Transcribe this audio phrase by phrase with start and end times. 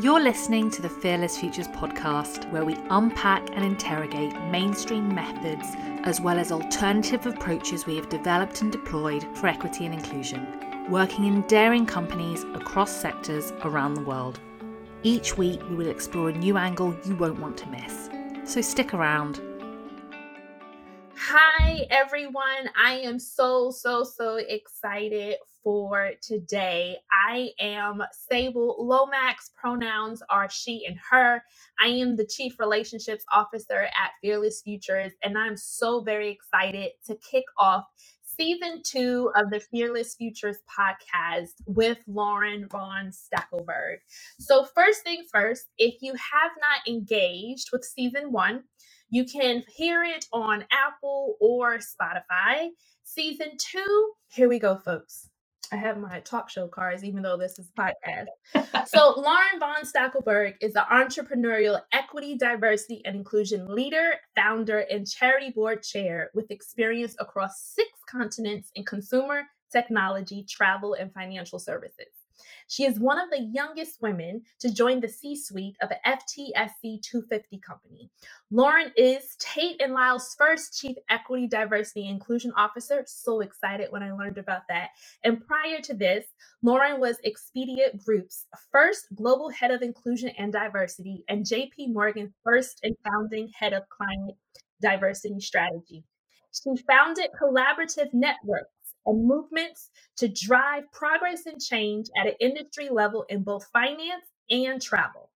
[0.00, 5.66] You're listening to the Fearless Futures podcast, where we unpack and interrogate mainstream methods
[6.08, 10.46] as well as alternative approaches we have developed and deployed for equity and inclusion,
[10.88, 14.40] working in daring companies across sectors around the world.
[15.02, 18.08] Each week, we will explore a new angle you won't want to miss.
[18.44, 19.42] So stick around.
[21.14, 22.70] Hi, everyone.
[22.74, 26.98] I am so, so, so excited for today.
[27.12, 29.50] I am Sable Lomax.
[29.56, 31.42] Pronouns are she and her.
[31.80, 37.16] I am the Chief Relationships Officer at Fearless Futures, and I'm so very excited to
[37.16, 37.84] kick off
[38.22, 43.98] season two of the Fearless Futures podcast with Lauren Von Stackelberg.
[44.38, 48.64] So, first things first, if you have not engaged with season one,
[49.10, 52.68] you can hear it on Apple or Spotify.
[53.04, 55.29] Season two, here we go, folks.
[55.72, 58.26] I have my talk show cards, even though this is podcast.
[58.86, 65.50] so, Lauren Von Stackelberg is the entrepreneurial equity, diversity, and inclusion leader, founder, and charity
[65.50, 72.19] board chair with experience across six continents in consumer, technology, travel, and financial services.
[72.68, 77.02] She is one of the youngest women to join the C suite of a FTSE
[77.02, 78.10] 250 company.
[78.50, 83.04] Lauren is Tate and Lyle's first Chief Equity, Diversity, Inclusion Officer.
[83.06, 84.90] So excited when I learned about that.
[85.24, 86.26] And prior to this,
[86.62, 92.80] Lauren was Expedia Group's first Global Head of Inclusion and Diversity and JP Morgan's first
[92.82, 94.36] and founding Head of Climate
[94.80, 96.04] Diversity Strategy.
[96.52, 98.66] She founded Collaborative Network,
[99.06, 104.80] and movements to drive progress and change at an industry level in both finance and
[104.80, 105.30] travel.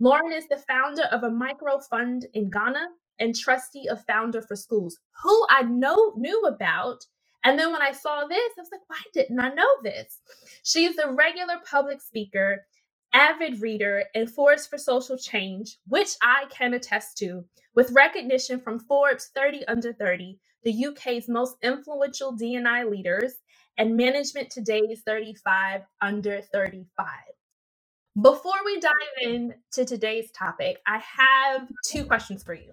[0.00, 2.88] Lauren is the founder of a micro fund in Ghana
[3.20, 7.04] and trustee of Founder for Schools, who I know knew about.
[7.44, 10.20] And then when I saw this, I was like, why didn't I know this?
[10.64, 12.66] She is a regular public speaker,
[13.12, 18.78] avid reader, and force for social change, which I can attest to, with recognition from
[18.78, 23.34] Forbes 30 Under 30, the UK's most influential D&I leaders,
[23.78, 27.06] and Management Today's 35 under 35.
[28.20, 28.92] Before we dive
[29.22, 32.72] into today's topic, I have two questions for you.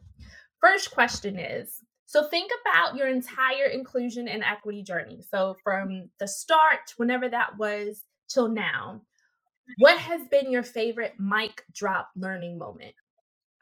[0.61, 5.21] First question is so think about your entire inclusion and equity journey.
[5.29, 9.01] So from the start, whenever that was, till now,
[9.77, 12.95] what has been your favorite mic drop learning moment?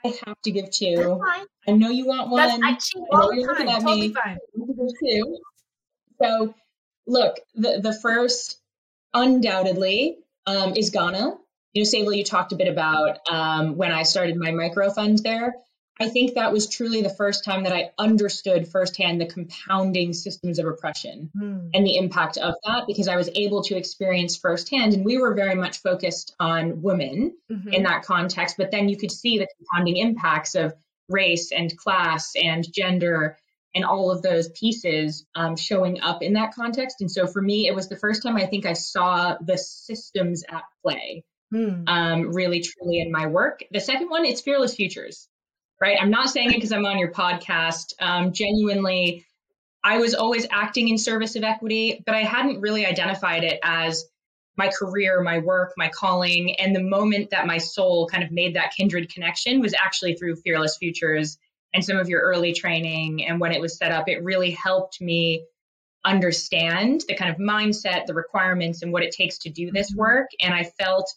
[0.07, 1.22] I have to give two.
[1.68, 2.47] I know you want one.
[2.47, 3.81] That's, I cheat all the time.
[3.81, 4.13] Totally me.
[4.13, 4.38] fine.
[5.03, 5.38] Two.
[6.22, 6.53] So,
[7.06, 8.59] look, the the first,
[9.13, 11.38] undoubtedly, um, is Ghana.
[11.73, 15.19] You know, Sable, you talked a bit about um, when I started my micro fund
[15.19, 15.53] there.
[16.00, 20.59] I think that was truly the first time that I understood firsthand the compounding systems
[20.59, 21.69] of oppression mm.
[21.74, 24.94] and the impact of that because I was able to experience firsthand.
[24.94, 27.74] And we were very much focused on women mm-hmm.
[27.74, 30.74] in that context, but then you could see the compounding impacts of
[31.09, 33.38] race and class and gender
[33.74, 37.02] and all of those pieces um, showing up in that context.
[37.02, 40.44] And so for me, it was the first time I think I saw the systems
[40.50, 41.24] at play.
[41.53, 41.88] Mm.
[41.88, 43.63] Um, really, truly in my work.
[43.72, 45.30] The second one, it's Fearless Futures
[45.79, 45.97] right?
[45.99, 47.93] I'm not saying it because I'm on your podcast.
[47.99, 49.25] Um, genuinely,
[49.83, 54.05] I was always acting in service of equity, but I hadn't really identified it as
[54.57, 56.55] my career, my work, my calling.
[56.55, 60.38] And the moment that my soul kind of made that kindred connection was actually through
[60.38, 61.38] Fearless Futures
[61.73, 63.25] and some of your early training.
[63.25, 65.45] And when it was set up, it really helped me
[66.03, 69.99] understand the kind of mindset, the requirements, and what it takes to do this mm-hmm.
[69.99, 70.27] work.
[70.41, 71.13] And I felt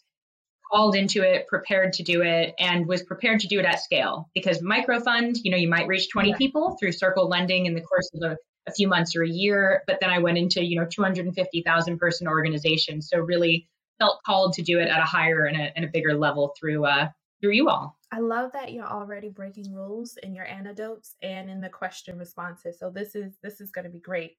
[0.71, 4.29] called into it, prepared to do it, and was prepared to do it at scale.
[4.33, 6.37] Because microfund, you know, you might reach 20 yeah.
[6.37, 8.37] people through circle lending in the course of a,
[8.67, 9.83] a, few months or a year.
[9.87, 13.01] But then I went into, you know, 250,000 person organization.
[13.01, 13.67] So really
[13.99, 16.85] felt called to do it at a higher and a, and a bigger level through
[16.85, 17.09] uh,
[17.41, 17.97] through you all.
[18.11, 22.77] I love that you're already breaking rules in your anecdotes and in the question responses.
[22.79, 24.37] So this is this is going to be great.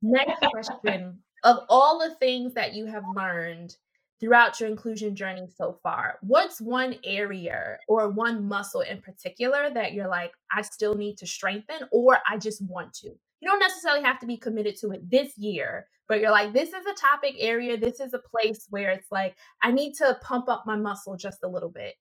[0.00, 3.76] Next question: Of all the things that you have learned
[4.22, 9.92] throughout your inclusion journey so far, what's one area or one muscle in particular that
[9.92, 13.08] you're like, I still need to strengthen or I just want to?
[13.08, 16.68] You don't necessarily have to be committed to it this year, but you're like, this
[16.68, 17.76] is a topic area.
[17.76, 21.42] This is a place where it's like, I need to pump up my muscle just
[21.42, 21.94] a little bit.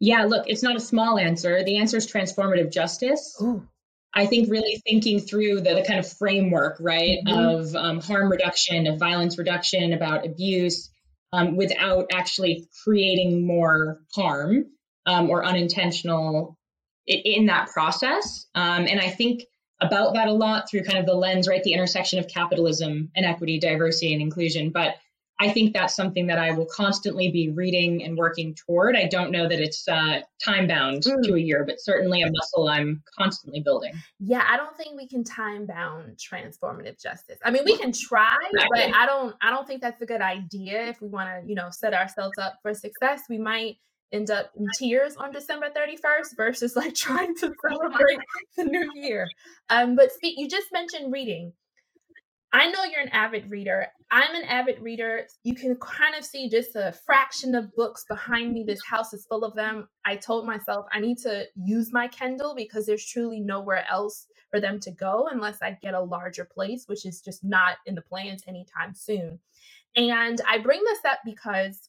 [0.00, 1.62] Yeah, look, it's not a small answer.
[1.62, 3.36] The answer is transformative justice.
[3.42, 3.68] Ooh.
[4.14, 7.38] I think really thinking through the, the kind of framework, right, mm-hmm.
[7.38, 10.90] of um, harm reduction, of violence reduction, about abuse,
[11.32, 14.66] um, without actually creating more harm
[15.06, 16.58] um, or unintentional
[17.06, 18.46] in, in that process.
[18.54, 19.44] Um, and I think
[19.80, 23.26] about that a lot through kind of the lens, right, the intersection of capitalism and
[23.26, 24.70] equity, diversity, and inclusion.
[24.70, 24.94] But
[25.42, 28.96] I think that's something that I will constantly be reading and working toward.
[28.96, 31.20] I don't know that it's uh, time bound mm.
[31.24, 33.92] to a year, but certainly a muscle I'm constantly building.
[34.20, 37.40] Yeah, I don't think we can time bound transformative justice.
[37.44, 39.34] I mean, we can try, but I don't.
[39.42, 42.38] I don't think that's a good idea if we want to, you know, set ourselves
[42.38, 43.22] up for success.
[43.28, 43.78] We might
[44.12, 48.18] end up in tears on December 31st versus like trying to celebrate
[48.56, 49.28] the new year.
[49.70, 51.52] Um, but speak, you just mentioned reading.
[52.54, 53.86] I know you're an avid reader.
[54.10, 55.26] I'm an avid reader.
[55.42, 58.62] You can kind of see just a fraction of books behind me.
[58.66, 59.88] This house is full of them.
[60.04, 64.60] I told myself I need to use my Kindle because there's truly nowhere else for
[64.60, 68.02] them to go unless I get a larger place, which is just not in the
[68.02, 69.38] plans anytime soon.
[69.96, 71.88] And I bring this up because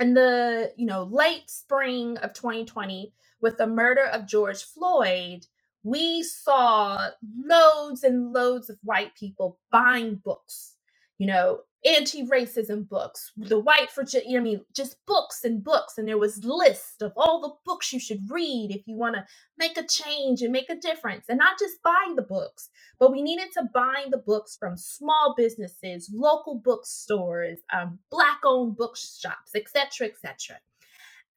[0.00, 5.46] in the, you know, late spring of 2020 with the murder of George Floyd,
[5.86, 7.10] we saw
[7.44, 10.74] loads and loads of white people buying books,
[11.18, 16.18] you know, anti-racism books, the white for I mean, just books and books, and there
[16.18, 19.24] was list of all the books you should read if you want to
[19.58, 22.68] make a change and make a difference, and not just buy the books,
[22.98, 29.52] but we needed to buy the books from small businesses, local bookstores, um, black-owned bookshops,
[29.54, 30.58] etc., etc.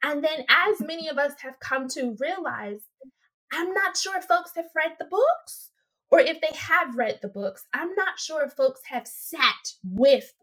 [0.03, 2.79] And then, as many of us have come to realize,
[3.51, 5.71] I'm not sure if folks have read the books
[6.11, 7.65] or if they have read the books.
[7.73, 10.33] I'm not sure if folks have sat with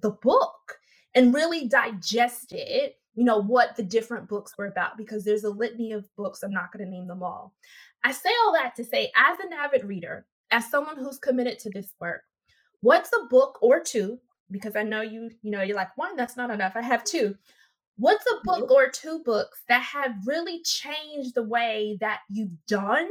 [0.00, 0.78] the book
[1.14, 5.92] and really digested, you know, what the different books were about because there's a litany
[5.92, 6.42] of books.
[6.42, 7.54] I'm not going to name them all.
[8.04, 11.70] I say all that to say, as an avid reader, as someone who's committed to
[11.70, 12.22] this work,
[12.80, 14.18] what's a book or two?
[14.50, 16.72] Because I know you, you know, you're like, one, that's not enough.
[16.74, 17.36] I have two.
[17.96, 23.08] What's a book or two books that have really changed the way that you've done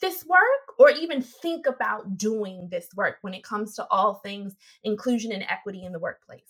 [0.00, 4.54] this work or even think about doing this work when it comes to all things
[4.84, 6.42] inclusion and equity in the workplace?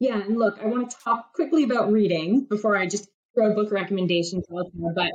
[0.00, 3.70] Yeah, and look, I want to talk quickly about reading before I just throw book
[3.70, 5.12] recommendations out there, but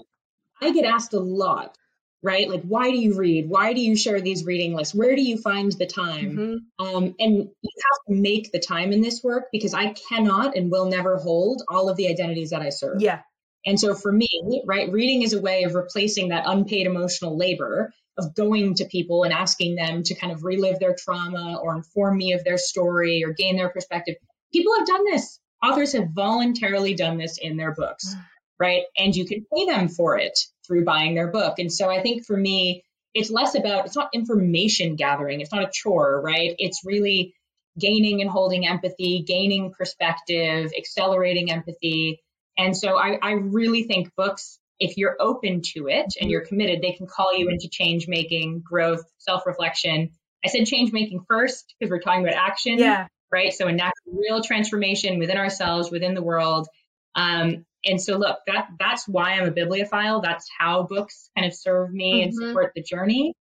[0.61, 1.77] I get asked a lot
[2.23, 2.49] right?
[2.49, 3.49] Like, why do you read?
[3.49, 4.95] Why do you share these reading lists?
[4.95, 6.37] Where do you find the time?
[6.37, 6.85] Mm-hmm.
[6.85, 10.71] Um, and you have to make the time in this work because I cannot and
[10.71, 13.01] will never hold all of the identities that I serve.
[13.01, 13.21] Yeah.
[13.65, 17.91] And so for me, right, reading is a way of replacing that unpaid emotional labor
[18.17, 22.17] of going to people and asking them to kind of relive their trauma or inform
[22.17, 24.15] me of their story or gain their perspective.
[24.51, 25.39] People have done this.
[25.63, 28.15] Authors have voluntarily done this in their books,
[28.59, 28.83] right?
[28.97, 31.59] And you can pay them for it through buying their book.
[31.59, 32.83] And so I think for me,
[33.13, 36.55] it's less about, it's not information gathering, it's not a chore, right?
[36.59, 37.33] It's really
[37.79, 42.21] gaining and holding empathy, gaining perspective, accelerating empathy.
[42.57, 46.29] And so I, I really think books, if you're open to it and mm-hmm.
[46.29, 50.11] you're committed, they can call you into change making, growth, self reflection.
[50.45, 52.77] I said change making first because we're talking about action.
[52.77, 53.07] Yeah.
[53.31, 53.53] Right.
[53.53, 56.67] So a natural, real transformation within ourselves, within the world.
[57.15, 60.21] Um, and so look, that that's why I'm a bibliophile.
[60.21, 62.23] That's how books kind of serve me mm-hmm.
[62.23, 63.33] and support the journey.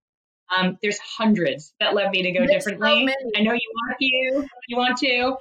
[0.57, 3.09] Um, there's hundreds that led me to go there's differently.
[3.09, 5.37] So I know you want to, you want to,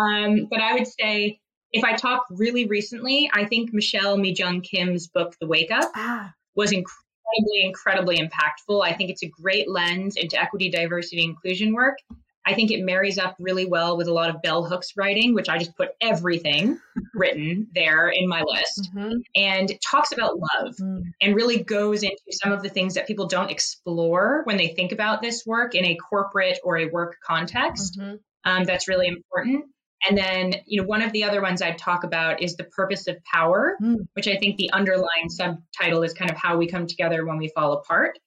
[0.00, 1.38] um, but I would say
[1.72, 5.90] if I talk really recently, I think Michelle Mi Jung Kim's book, The Wake Up,
[5.94, 6.32] ah.
[6.54, 8.82] was incredibly, incredibly impactful.
[8.82, 11.98] I think it's a great lens into equity, diversity, inclusion work.
[12.46, 15.48] I think it marries up really well with a lot of bell hooks writing, which
[15.48, 16.78] I just put everything
[17.14, 19.18] written there in my list mm-hmm.
[19.34, 21.02] and talks about love mm.
[21.20, 24.92] and really goes into some of the things that people don't explore when they think
[24.92, 27.98] about this work in a corporate or a work context.
[27.98, 28.16] Mm-hmm.
[28.44, 29.64] Um, that's really important.
[30.08, 33.08] And then, you know, one of the other ones I'd talk about is the purpose
[33.08, 34.06] of power, mm.
[34.12, 37.48] which I think the underlying subtitle is kind of how we come together when we
[37.48, 38.18] fall apart.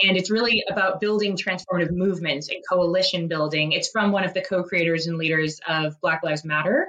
[0.00, 3.72] And it's really about building transformative movements and coalition building.
[3.72, 6.88] It's from one of the co creators and leaders of Black Lives Matter.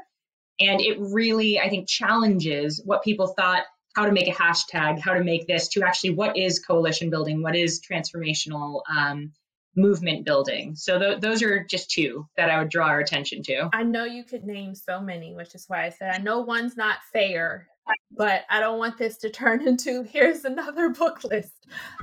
[0.59, 3.63] And it really, I think, challenges what people thought
[3.95, 7.43] how to make a hashtag, how to make this to actually what is coalition building,
[7.43, 9.31] what is transformational um,
[9.75, 10.75] movement building.
[10.75, 13.69] So th- those are just two that I would draw our attention to.
[13.73, 16.75] I know you could name so many, which is why I said I know one's
[16.75, 17.67] not fair,
[18.11, 21.53] but I don't want this to turn into here's another book list.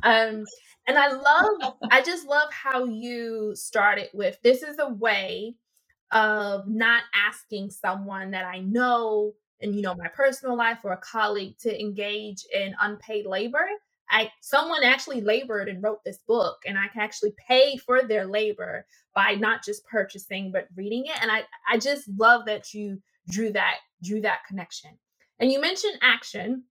[0.03, 0.45] Um,
[0.91, 5.55] and I love, I just love how you started with this is a way
[6.11, 10.97] of not asking someone that I know and you know my personal life or a
[10.97, 13.65] colleague to engage in unpaid labor.
[14.11, 18.27] I someone actually labored and wrote this book and I can actually pay for their
[18.27, 23.01] labor by not just purchasing but reading it and I I just love that you
[23.29, 24.91] drew that drew that connection.
[25.39, 26.65] And you mentioned action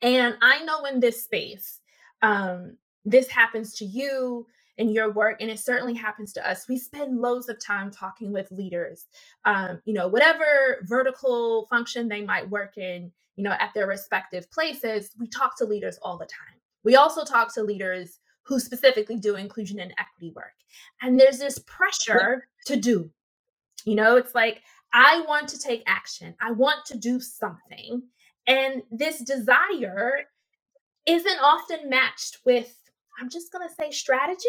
[0.00, 1.80] and I know in this space
[2.22, 4.46] um this happens to you
[4.78, 6.66] in your work and it certainly happens to us.
[6.68, 9.06] We spend loads of time talking with leaders
[9.44, 14.50] um, you know whatever vertical function they might work in you know at their respective
[14.50, 16.58] places we talk to leaders all the time.
[16.84, 20.54] We also talk to leaders who specifically do inclusion and equity work
[21.00, 23.10] and there's this pressure to do.
[23.84, 24.62] You know it's like
[24.94, 26.34] i want to take action.
[26.40, 28.02] I want to do something
[28.46, 30.24] and this desire
[31.06, 32.81] isn't often matched with
[33.20, 34.48] I'm just to say strategy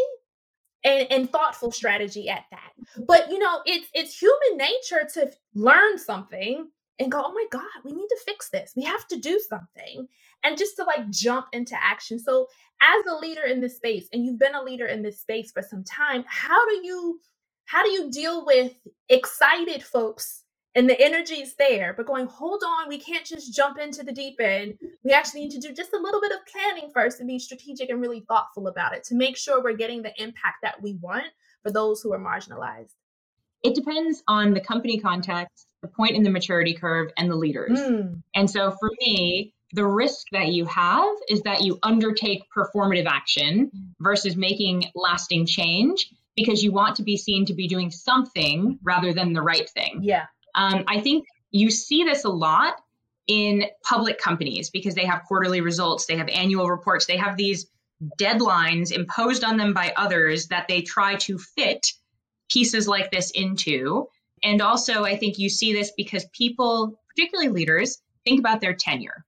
[0.84, 2.72] and, and thoughtful strategy at that.
[3.06, 6.68] But you know, it's it's human nature to learn something
[7.00, 8.74] and go, oh my God, we need to fix this.
[8.76, 10.08] We have to do something.
[10.44, 12.20] And just to like jump into action.
[12.20, 12.48] So,
[12.82, 15.62] as a leader in this space, and you've been a leader in this space for
[15.62, 17.20] some time, how do you
[17.66, 18.74] how do you deal with
[19.10, 20.43] excited folks
[20.76, 24.12] and the energy is there but going hold on we can't just jump into the
[24.12, 27.28] deep end we actually need to do just a little bit of planning first and
[27.28, 30.82] be strategic and really thoughtful about it to make sure we're getting the impact that
[30.82, 31.28] we want
[31.62, 32.94] for those who are marginalized
[33.64, 37.80] it depends on the company context the point in the maturity curve and the leaders
[37.80, 38.22] mm.
[38.36, 43.72] and so for me the risk that you have is that you undertake performative action
[44.00, 49.14] versus making lasting change because you want to be seen to be doing something rather
[49.14, 50.00] than the right thing.
[50.02, 50.26] Yeah.
[50.56, 52.76] Um, I think you see this a lot
[53.28, 57.68] in public companies because they have quarterly results, they have annual reports, they have these
[58.20, 61.94] deadlines imposed on them by others that they try to fit
[62.52, 64.08] pieces like this into.
[64.44, 69.24] And also, I think you see this because people, particularly leaders, think about their tenure.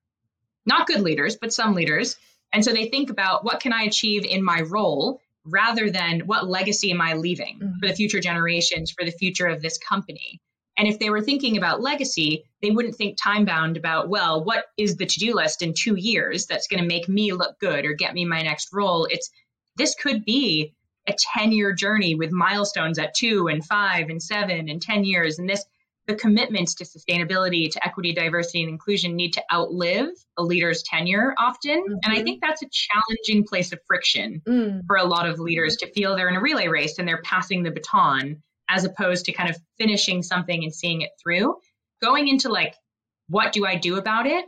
[0.66, 2.18] Not good leaders, but some leaders.
[2.52, 6.48] And so they think about what can I achieve in my role rather than what
[6.48, 7.80] legacy am I leaving mm-hmm.
[7.80, 10.42] for the future generations, for the future of this company.
[10.78, 14.66] And if they were thinking about legacy, they wouldn't think time bound about, well, what
[14.78, 17.86] is the to do list in two years that's going to make me look good
[17.86, 19.06] or get me my next role?
[19.10, 19.30] It's
[19.78, 20.74] this could be
[21.08, 25.40] a 10 year journey with milestones at two and five and seven and 10 years.
[25.40, 25.64] And this,
[26.08, 31.34] the commitments to sustainability, to equity, diversity, and inclusion need to outlive a leader's tenure
[31.40, 31.82] often.
[31.82, 31.94] Mm-hmm.
[32.04, 32.24] And I mm-hmm.
[32.24, 34.82] think that's a challenging place of friction mm.
[34.88, 37.64] for a lot of leaders to feel they're in a relay race and they're passing
[37.64, 41.58] the baton as opposed to kind of finishing something and seeing it through.
[42.02, 42.76] Going into like,
[43.28, 44.46] what do I do about it?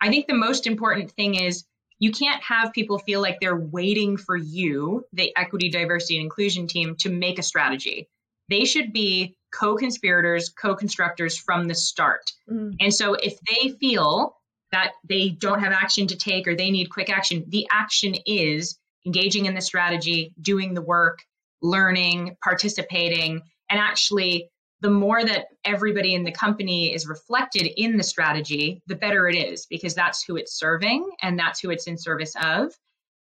[0.00, 1.64] I think the most important thing is
[1.98, 6.66] you can't have people feel like they're waiting for you, the equity, diversity, and inclusion
[6.66, 8.08] team, to make a strategy.
[8.48, 12.32] They should be co conspirators, co constructors from the start.
[12.50, 12.76] Mm.
[12.80, 14.36] And so if they feel
[14.72, 18.78] that they don't have action to take or they need quick action, the action is
[19.06, 21.20] engaging in the strategy, doing the work,
[21.62, 28.02] learning, participating, and actually, the more that everybody in the company is reflected in the
[28.02, 31.96] strategy, the better it is because that's who it's serving and that's who it's in
[31.96, 32.72] service of.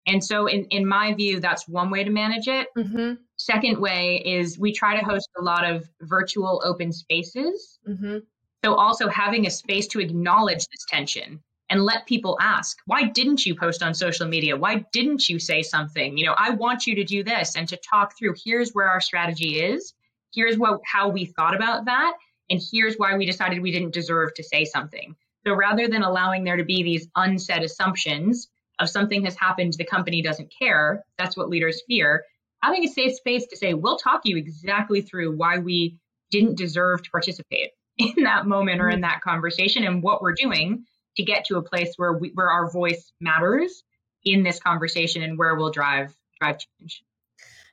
[0.06, 2.68] And so, in, in my view, that's one way to manage it.
[2.76, 3.14] Mm-hmm.
[3.36, 7.78] Second way is we try to host a lot of virtual open spaces.
[7.86, 8.18] Mm-hmm.
[8.64, 13.44] So, also having a space to acknowledge this tension and let people ask, why didn't
[13.44, 14.56] you post on social media?
[14.56, 16.16] Why didn't you say something?
[16.16, 19.02] You know, I want you to do this and to talk through here's where our
[19.02, 19.92] strategy is
[20.32, 22.14] here's what how we thought about that
[22.50, 25.14] and here's why we decided we didn't deserve to say something.
[25.46, 29.84] So rather than allowing there to be these unsaid assumptions of something has happened the
[29.84, 32.24] company doesn't care that's what leaders fear
[32.62, 35.98] having a safe space to say we'll talk you exactly through why we
[36.30, 40.84] didn't deserve to participate in that moment or in that conversation and what we're doing
[41.16, 43.82] to get to a place where we, where our voice matters
[44.24, 47.02] in this conversation and where we'll drive drive change.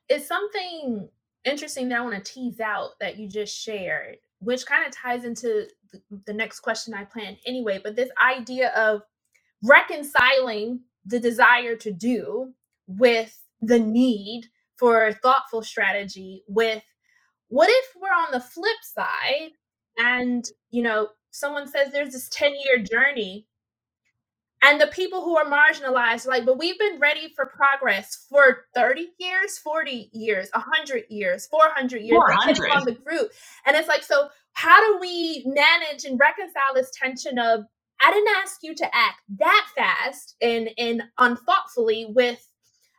[0.09, 1.09] Is something
[1.45, 5.23] interesting that I want to tease out that you just shared, which kind of ties
[5.23, 5.67] into
[6.25, 7.79] the, next question I planned anyway.
[7.81, 9.01] But this idea of
[9.63, 12.53] reconciling the desire to do
[12.87, 14.47] with the need
[14.77, 16.83] for a thoughtful strategy with
[17.47, 19.51] what if we're on the flip side
[19.97, 23.47] and you know someone says there's this 10 year journey
[24.63, 29.09] and the people who are marginalized like but we've been ready for progress for 30
[29.19, 32.71] years 40 years 100 years 400 years 400.
[32.71, 33.31] on the group
[33.65, 37.65] and it's like so how do we manage and reconcile this tension of
[38.01, 42.39] i didn't ask you to act that fast and and unthoughtfully with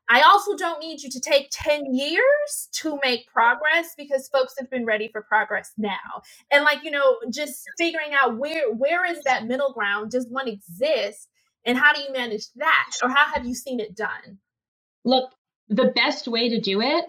[0.09, 4.71] I also don't need you to take 10 years to make progress because folks have
[4.71, 6.23] been ready for progress now.
[6.53, 10.13] And like, you know, just figuring out where where is that middle ground?
[10.13, 11.29] Does one exist?
[11.67, 12.93] And how do you manage that?
[13.03, 14.39] Or how have you seen it done?
[15.05, 15.33] Look,
[15.69, 17.05] the best way to do it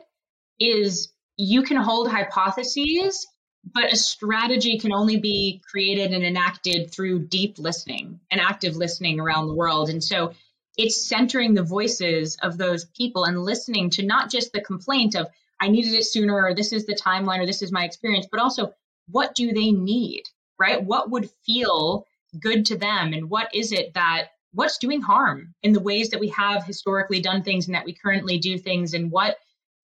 [0.60, 3.28] is you can hold hypotheses,
[3.64, 9.20] but a strategy can only be created and enacted through deep listening and active listening
[9.20, 9.90] around the world.
[9.90, 10.34] And so
[10.76, 15.28] it's centering the voices of those people and listening to not just the complaint of
[15.60, 18.40] I needed it sooner or this is the timeline or this is my experience, but
[18.40, 18.74] also
[19.10, 20.24] what do they need,
[20.60, 20.84] right?
[20.84, 22.06] What would feel
[22.40, 26.20] good to them and what is it that what's doing harm in the ways that
[26.20, 29.38] we have historically done things and that we currently do things and what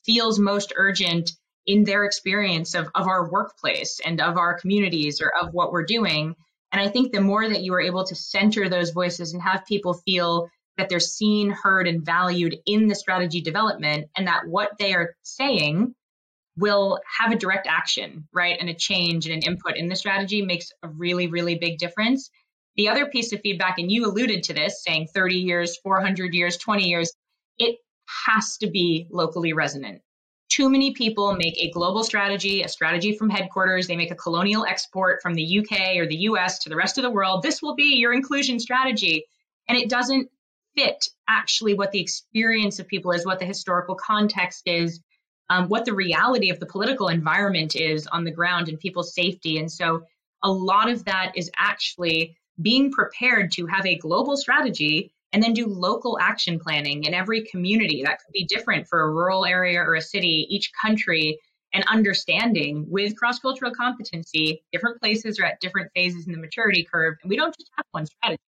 [0.05, 1.31] feels most urgent
[1.65, 5.85] in their experience of, of our workplace and of our communities or of what we're
[5.85, 6.35] doing.
[6.71, 9.65] And I think the more that you are able to center those voices and have
[9.65, 14.71] people feel that they're seen, heard, and valued in the strategy development, and that what
[14.79, 15.93] they are saying
[16.57, 18.57] will have a direct action, right?
[18.59, 22.29] And a change and an input in the strategy makes a really, really big difference.
[22.75, 26.57] The other piece of feedback, and you alluded to this, saying 30 years, 400 years,
[26.57, 27.11] 20 years,
[27.57, 27.77] it
[28.25, 30.01] has to be locally resonant.
[30.49, 33.87] Too many people make a global strategy, a strategy from headquarters.
[33.87, 37.03] They make a colonial export from the UK or the US to the rest of
[37.03, 37.41] the world.
[37.41, 39.25] This will be your inclusion strategy.
[39.67, 40.29] And it doesn't
[40.75, 45.01] fit actually what the experience of people is, what the historical context is,
[45.49, 49.57] um, what the reality of the political environment is on the ground and people's safety.
[49.57, 50.03] And so
[50.43, 55.53] a lot of that is actually being prepared to have a global strategy and then
[55.53, 58.03] do local action planning in every community.
[58.03, 61.39] That could be different for a rural area or a city, each country,
[61.73, 66.87] and understanding with cross cultural competency, different places are at different phases in the maturity
[66.89, 67.15] curve.
[67.23, 68.41] And we don't just have one strategy.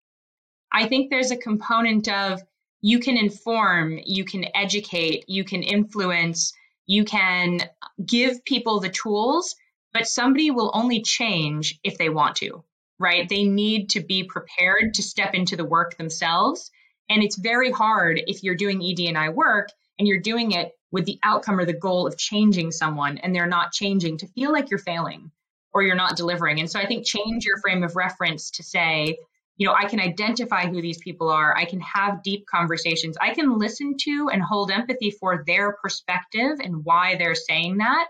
[0.72, 2.42] I think there's a component of
[2.80, 6.52] you can inform, you can educate, you can influence,
[6.86, 7.60] you can
[8.04, 9.54] give people the tools,
[9.92, 12.64] but somebody will only change if they want to,
[13.02, 13.28] right?
[13.28, 16.70] They need to be prepared to step into the work themselves.
[17.10, 19.68] And it's very hard if you're doing ED&I work
[19.98, 23.46] and you're doing it with the outcome or the goal of changing someone and they're
[23.46, 25.32] not changing to feel like you're failing
[25.74, 26.60] or you're not delivering.
[26.60, 29.18] And so I think change your frame of reference to say,
[29.56, 31.56] you know, I can identify who these people are.
[31.56, 33.16] I can have deep conversations.
[33.20, 38.06] I can listen to and hold empathy for their perspective and why they're saying that.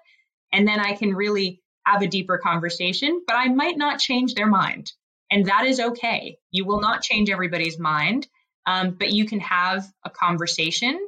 [0.53, 4.47] And then I can really have a deeper conversation, but I might not change their
[4.47, 4.93] mind.
[5.31, 6.39] And that is okay.
[6.51, 8.27] You will not change everybody's mind,
[8.67, 10.99] um, but you can have a conversation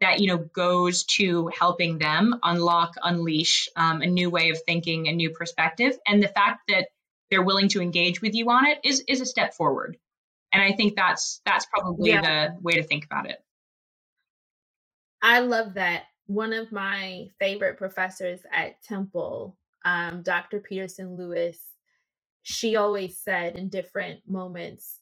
[0.00, 5.08] that you know goes to helping them unlock, unleash um, a new way of thinking,
[5.08, 5.96] a new perspective.
[6.06, 6.88] And the fact that
[7.30, 9.96] they're willing to engage with you on it is is a step forward
[10.52, 12.20] and i think that's that's probably yeah.
[12.50, 13.42] the way to think about it
[15.22, 21.58] i love that one of my favorite professors at temple um, dr peterson lewis
[22.42, 25.00] she always said in different moments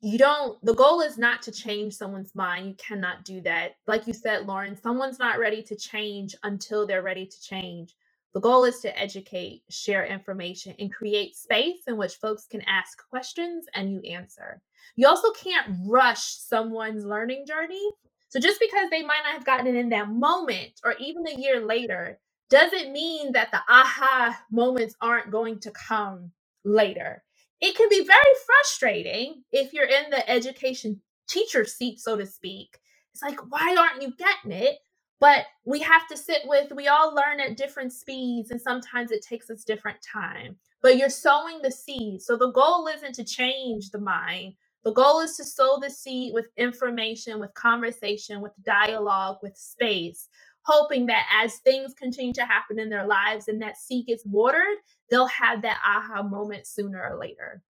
[0.00, 4.06] you don't the goal is not to change someone's mind you cannot do that like
[4.06, 7.94] you said lauren someone's not ready to change until they're ready to change
[8.36, 13.08] the goal is to educate, share information, and create space in which folks can ask
[13.08, 14.60] questions and you answer.
[14.94, 17.90] You also can't rush someone's learning journey.
[18.28, 21.40] So just because they might not have gotten it in that moment or even a
[21.40, 22.18] year later
[22.50, 26.32] doesn't mean that the aha moments aren't going to come
[26.64, 27.22] later.
[27.60, 32.78] It can be very frustrating if you're in the education teacher seat, so to speak.
[33.14, 34.76] It's like, why aren't you getting it?
[35.20, 39.24] but we have to sit with we all learn at different speeds and sometimes it
[39.24, 43.90] takes us different time but you're sowing the seed so the goal isn't to change
[43.90, 44.54] the mind
[44.84, 50.28] the goal is to sow the seed with information with conversation with dialogue with space
[50.66, 54.76] hoping that as things continue to happen in their lives and that seed gets watered
[55.10, 57.62] they'll have that aha moment sooner or later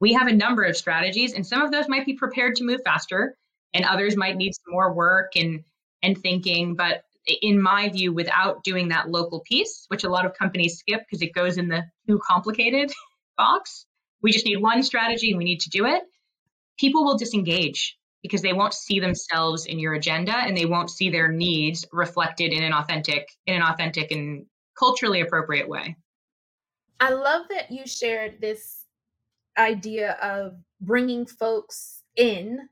[0.00, 2.80] we have a number of strategies and some of those might be prepared to move
[2.84, 3.36] faster
[3.74, 5.64] and others might need some more work and
[6.02, 6.74] and thinking.
[6.74, 7.02] But
[7.42, 11.22] in my view, without doing that local piece, which a lot of companies skip because
[11.22, 12.92] it goes in the too complicated
[13.36, 13.86] box,
[14.22, 16.02] we just need one strategy and we need to do it.
[16.78, 21.10] People will disengage because they won't see themselves in your agenda and they won't see
[21.10, 24.46] their needs reflected in an authentic in an authentic and
[24.78, 25.96] culturally appropriate way.
[27.00, 28.84] I love that you shared this
[29.56, 32.68] idea of bringing folks in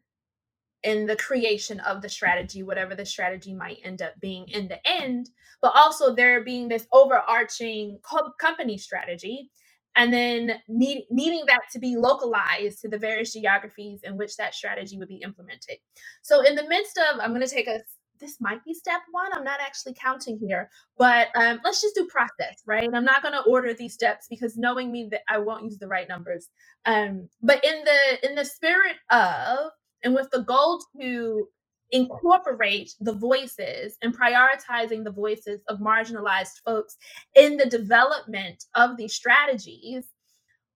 [0.83, 4.79] in the creation of the strategy, whatever the strategy might end up being in the
[4.89, 5.31] end,
[5.61, 9.51] but also there being this overarching co- company strategy
[9.97, 14.55] and then need, needing that to be localized to the various geographies in which that
[14.55, 15.79] strategy would be implemented.
[16.23, 17.81] So, in the midst of, I'm going to take a
[18.21, 19.31] this might be step one.
[19.33, 22.89] I'm not actually counting here, but um, let's just do process, right?
[22.93, 25.89] I'm not going to order these steps because knowing me that I won't use the
[25.89, 26.49] right numbers.
[26.85, 29.71] Um, but in the in the spirit of
[30.03, 31.49] and with the goal to
[31.92, 36.96] incorporate the voices and prioritizing the voices of marginalized folks
[37.35, 40.07] in the development of these strategies,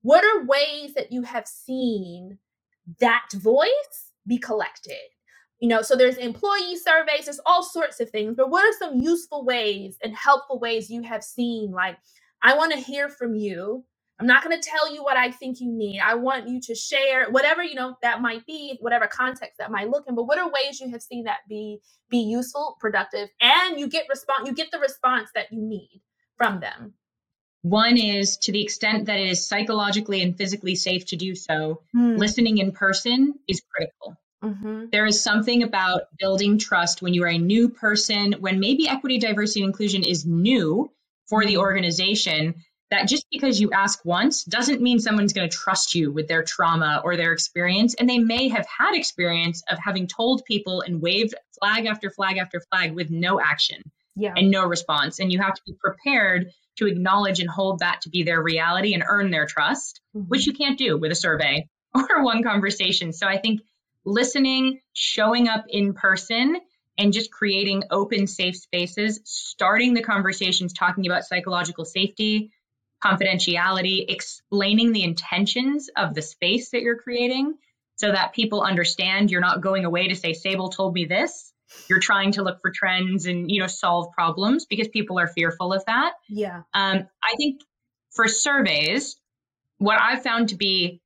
[0.03, 2.39] what are ways that you have seen
[3.01, 4.97] that voice be collected?
[5.59, 8.99] You know, so there's employee surveys, there's all sorts of things, but what are some
[8.99, 11.71] useful ways and helpful ways you have seen?
[11.71, 11.99] Like,
[12.43, 13.85] I want to hear from you.
[14.21, 16.01] I'm not going to tell you what I think you need.
[16.01, 19.89] I want you to share whatever, you know, that might be, whatever context that might
[19.89, 21.81] look in, but what are ways you have seen that be
[22.11, 26.03] be useful, productive, and you get response you get the response that you need
[26.37, 26.95] from them?
[27.63, 31.83] One is to the extent that it is psychologically and physically safe to do so,
[31.95, 32.19] mm.
[32.19, 34.17] listening in person is critical.
[34.43, 34.87] Mm-hmm.
[34.91, 39.19] There is something about building trust when you are a new person, when maybe equity,
[39.19, 40.91] diversity, and inclusion is new
[41.29, 41.61] for the mm-hmm.
[41.61, 42.55] organization,
[42.91, 46.43] that just because you ask once doesn't mean someone's going to trust you with their
[46.43, 47.95] trauma or their experience.
[47.95, 52.39] And they may have had experience of having told people and waved flag after flag
[52.39, 53.83] after flag with no action
[54.17, 54.35] yeah.
[54.37, 55.21] and no response.
[55.21, 58.95] And you have to be prepared to acknowledge and hold that to be their reality
[58.95, 60.27] and earn their trust, mm-hmm.
[60.29, 63.13] which you can't do with a survey or one conversation.
[63.13, 63.61] So I think
[64.05, 66.57] listening, showing up in person,
[66.99, 72.53] and just creating open, safe spaces, starting the conversations talking about psychological safety,
[73.05, 77.55] confidentiality, explaining the intentions of the space that you're creating
[77.97, 81.53] so that people understand you're not going away to say, Sable told me this.
[81.89, 85.73] You're trying to look for trends and you know solve problems because people are fearful
[85.73, 86.15] of that.
[86.29, 86.63] Yeah.
[86.75, 87.63] Um, i think
[88.11, 89.17] for surveys
[89.79, 91.01] what i've found to be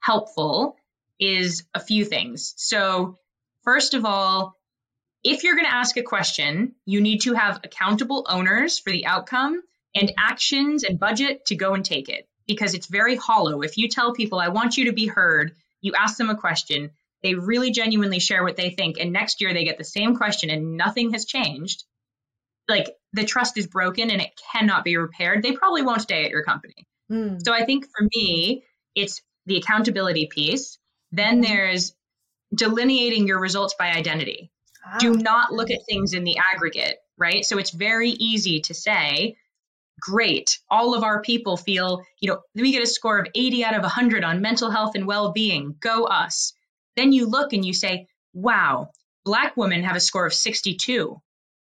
[0.00, 0.76] helpful
[1.18, 2.54] is a few things.
[2.56, 3.18] So
[3.64, 4.56] first of all
[5.22, 9.06] if you're going to ask a question you need to have accountable owners for the
[9.06, 9.62] outcome
[9.94, 13.88] and actions and budget to go and take it because it's very hollow if you
[13.88, 16.90] tell people i want you to be heard you ask them a question
[17.22, 20.50] they really genuinely share what they think and next year they get the same question
[20.50, 21.84] and nothing has changed
[22.68, 26.30] like the trust is broken and it cannot be repaired they probably won't stay at
[26.30, 27.38] your company mm.
[27.44, 30.78] so i think for me it's the accountability piece
[31.12, 31.46] then mm.
[31.46, 31.94] there's
[32.54, 34.50] delineating your results by identity
[34.84, 34.98] ah.
[34.98, 39.36] do not look at things in the aggregate right so it's very easy to say
[40.00, 43.74] great all of our people feel you know we get a score of 80 out
[43.74, 46.52] of 100 on mental health and well-being go us
[46.96, 48.90] then you look and you say, wow,
[49.24, 51.20] Black women have a score of 62.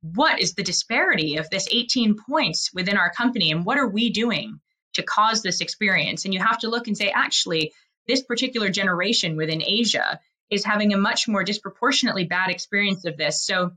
[0.01, 3.51] What is the disparity of this 18 points within our company?
[3.51, 4.59] And what are we doing
[4.93, 6.25] to cause this experience?
[6.25, 7.73] And you have to look and say, actually,
[8.07, 13.45] this particular generation within Asia is having a much more disproportionately bad experience of this.
[13.45, 13.71] So,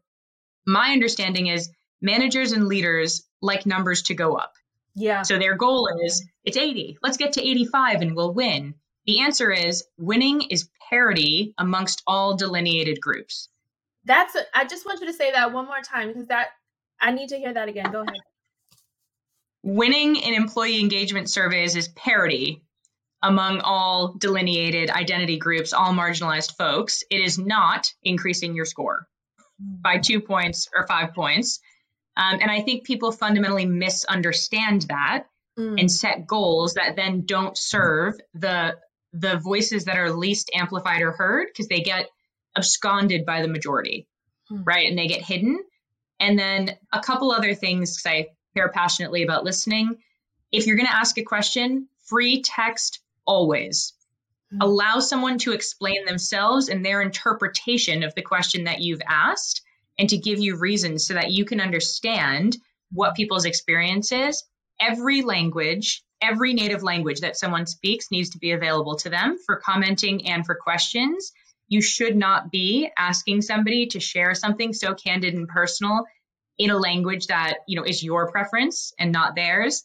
[0.66, 4.52] my understanding is managers and leaders like numbers to go up.
[4.94, 5.22] Yeah.
[5.22, 6.98] So, their goal is it's 80.
[7.02, 8.74] Let's get to 85 and we'll win.
[9.06, 13.48] The answer is winning is parity amongst all delineated groups.
[14.04, 16.48] That's a, I just want you to say that one more time because that
[17.00, 17.90] I need to hear that again.
[17.92, 18.14] Go ahead.
[19.62, 22.62] Winning in employee engagement surveys is parity
[23.22, 27.04] among all delineated identity groups, all marginalized folks.
[27.10, 29.06] It is not increasing your score
[29.60, 29.82] hmm.
[29.82, 31.60] by two points or five points.
[32.16, 35.26] Um, and I think people fundamentally misunderstand that
[35.58, 35.80] mm.
[35.80, 38.76] and set goals that then don't serve the
[39.12, 42.08] the voices that are least amplified or heard because they get
[42.56, 44.06] absconded by the majority,
[44.48, 44.62] hmm.
[44.62, 44.88] right?
[44.88, 45.58] And they get hidden.
[46.20, 49.96] And then a couple other things because I care passionately about listening.
[50.52, 53.94] If you're going to ask a question, free text always.
[54.52, 54.58] Hmm.
[54.60, 59.62] Allow someone to explain themselves and their interpretation of the question that you've asked
[59.98, 62.56] and to give you reasons so that you can understand
[62.92, 64.42] what people's experience is.
[64.80, 69.56] Every language every native language that someone speaks needs to be available to them for
[69.56, 71.32] commenting and for questions.
[71.68, 76.04] You should not be asking somebody to share something so candid and personal
[76.58, 79.84] in a language that, you know, is your preference and not theirs.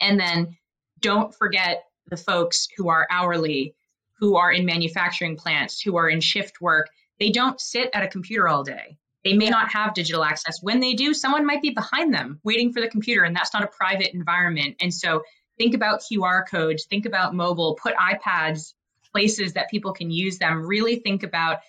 [0.00, 0.56] And then
[1.00, 3.74] don't forget the folks who are hourly,
[4.18, 6.88] who are in manufacturing plants, who are in shift work.
[7.18, 8.98] They don't sit at a computer all day.
[9.24, 10.62] They may not have digital access.
[10.62, 13.62] When they do, someone might be behind them waiting for the computer, and that's not
[13.62, 14.76] a private environment.
[14.80, 15.22] And so
[15.58, 18.72] think about QR codes, think about mobile, put iPads
[19.12, 20.66] places that people can use them.
[20.66, 21.60] Really think about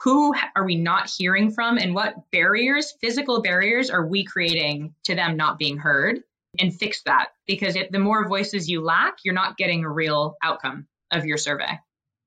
[0.00, 5.14] who are we not hearing from and what barriers, physical barriers, are we creating to
[5.14, 6.22] them not being heard
[6.58, 7.28] and fix that.
[7.46, 11.38] Because if the more voices you lack, you're not getting a real outcome of your
[11.38, 11.78] survey.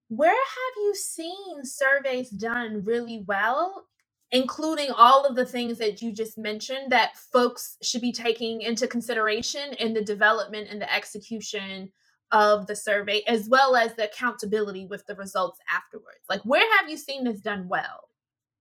[0.09, 3.85] Where have you seen surveys done really well
[4.31, 8.87] including all of the things that you just mentioned that folks should be taking into
[8.87, 11.91] consideration in the development and the execution
[12.31, 16.25] of the survey, as well as the accountability with the results afterwards.
[16.29, 18.09] Like, where have you seen this done well?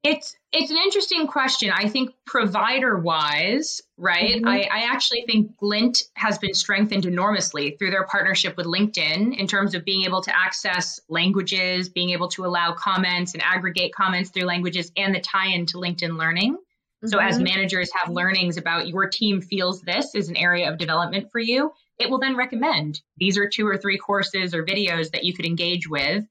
[0.06, 1.70] It's it's an interesting question.
[1.70, 4.36] I think provider wise, right?
[4.36, 4.48] Mm-hmm.
[4.48, 9.46] I, I actually think Glint has been strengthened enormously through their partnership with LinkedIn in
[9.48, 14.30] terms of being able to access languages, being able to allow comments and aggregate comments
[14.30, 16.54] through languages, and the tie-in to LinkedIn Learning.
[16.54, 17.08] Mm-hmm.
[17.08, 17.44] So as mm-hmm.
[17.44, 21.72] managers have learnings about your team feels this is an area of development for you,
[21.98, 25.46] it will then recommend these are two or three courses or videos that you could
[25.46, 26.24] engage with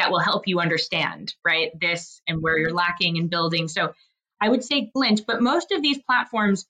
[0.00, 1.70] that will help you understand, right?
[1.78, 3.68] This and where you're lacking in building.
[3.68, 3.92] So
[4.40, 6.66] I would say Glint, but most of these platforms,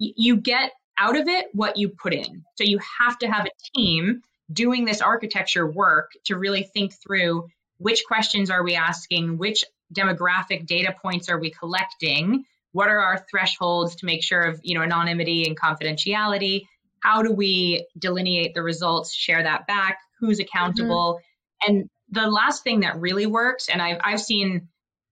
[0.00, 2.44] y- you get out of it what you put in.
[2.56, 7.48] So you have to have a team doing this architecture work to really think through
[7.78, 9.64] which questions are we asking, which
[9.94, 14.78] demographic data points are we collecting, what are our thresholds to make sure of you
[14.78, 16.66] know anonymity and confidentiality
[17.00, 21.72] how do we delineate the results share that back who's accountable mm-hmm.
[21.72, 24.68] and the last thing that really works, and I've, I've seen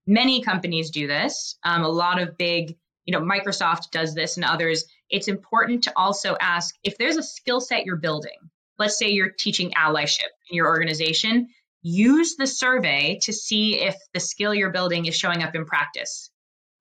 [0.07, 4.45] many companies do this, um, a lot of big, you know, Microsoft does this and
[4.45, 4.85] others.
[5.11, 8.39] It's important to also ask if there's a skill set you're building.
[8.79, 11.49] Let's say you're teaching allyship in your organization,
[11.83, 16.31] use the survey to see if the skill you're building is showing up in practice.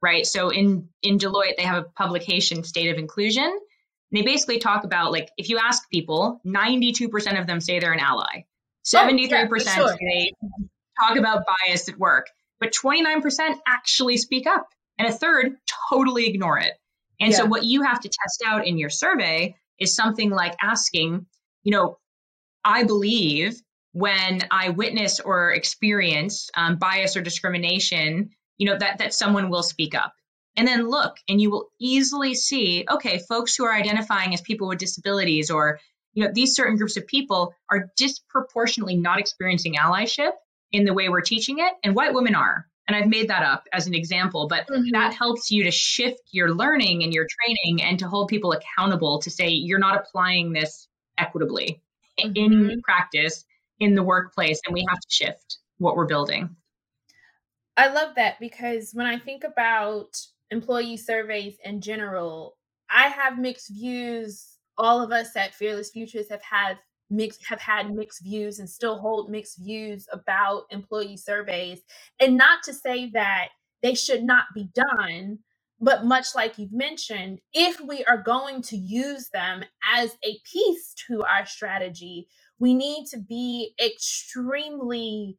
[0.02, 0.26] Right.
[0.26, 3.58] So in, in Deloitte, they have a publication, State of Inclusion.
[4.12, 8.00] They basically talk about like if you ask people, 92% of them say they're an
[8.00, 8.44] ally.
[8.86, 9.98] 73% oh, yeah, sure.
[10.00, 10.32] say
[11.00, 12.28] talk about bias at work,
[12.60, 14.68] but 29% actually speak up,
[14.98, 15.56] and a third
[15.90, 16.74] totally ignore it.
[17.20, 17.38] And yeah.
[17.38, 21.26] so, what you have to test out in your survey is something like asking,
[21.64, 21.98] you know,
[22.64, 23.62] I believe
[23.94, 29.64] when I witness or experience um, bias or discrimination, you know, that, that someone will
[29.64, 30.14] speak up.
[30.56, 34.68] And then look, and you will easily see, okay, folks who are identifying as people
[34.68, 35.80] with disabilities or
[36.14, 40.32] you know, these certain groups of people are disproportionately not experiencing allyship
[40.72, 42.68] in the way we're teaching it, and white women are.
[42.88, 44.90] And I've made that up as an example, but mm-hmm.
[44.92, 49.20] that helps you to shift your learning and your training and to hold people accountable
[49.20, 51.82] to say you're not applying this equitably
[52.20, 52.70] mm-hmm.
[52.70, 53.46] in practice
[53.80, 56.56] in the workplace, and we have to shift what we're building.
[57.76, 60.10] I love that because when I think about
[60.52, 62.56] employee surveys in general,
[62.90, 66.78] I have mixed views all of us at Fearless Futures have had
[67.10, 71.82] mixed have had mixed views and still hold mixed views about employee surveys.
[72.20, 73.50] And not to say that
[73.82, 75.40] they should not be done
[75.82, 80.94] but much like you've mentioned if we are going to use them as a piece
[81.08, 82.28] to our strategy
[82.60, 85.38] we need to be extremely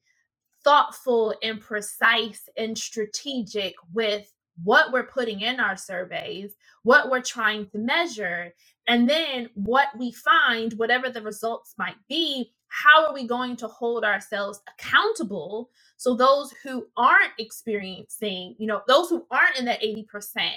[0.65, 4.31] thoughtful and precise and strategic with
[4.63, 8.53] what we're putting in our surveys, what we're trying to measure,
[8.87, 13.69] and then what we find, whatever the results might be, how are we going to
[13.69, 19.81] hold ourselves accountable so those who aren't experiencing you know those who aren't in that
[19.81, 20.07] 80%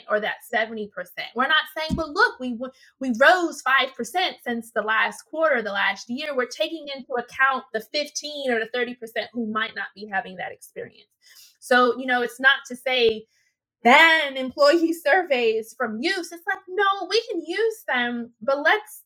[0.10, 0.90] or that 70%
[1.36, 2.58] we're not saying but look we
[3.00, 6.36] we rose 5% since the last quarter the last year.
[6.36, 8.96] We're taking into account the 15 or the 30%
[9.34, 11.10] who might not be having that experience.
[11.60, 13.26] So you know it's not to say
[13.84, 16.32] ban employee surveys from use.
[16.32, 19.04] It's like, no, we can use them, but let's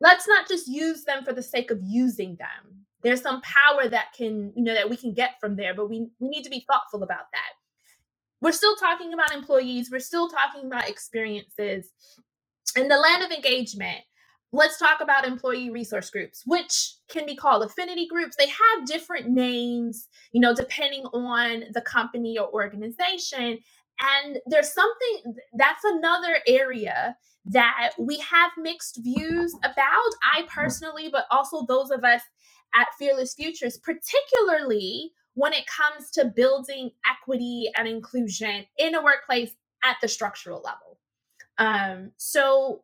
[0.00, 2.86] let's not just use them for the sake of using them.
[3.02, 6.08] There's some power that can, you know, that we can get from there, but we
[6.18, 7.52] we need to be thoughtful about that.
[8.40, 11.90] We're still talking about employees, we're still talking about experiences.
[12.76, 14.00] In the land of engagement,
[14.54, 19.28] let's talk about employee resource groups which can be called affinity groups they have different
[19.28, 23.58] names you know depending on the company or organization
[24.00, 30.10] and there's something that's another area that we have mixed views about.
[30.34, 32.22] I personally, but also those of us
[32.74, 39.54] at Fearless Futures, particularly when it comes to building equity and inclusion in a workplace
[39.84, 40.98] at the structural level.
[41.58, 42.82] Um, so,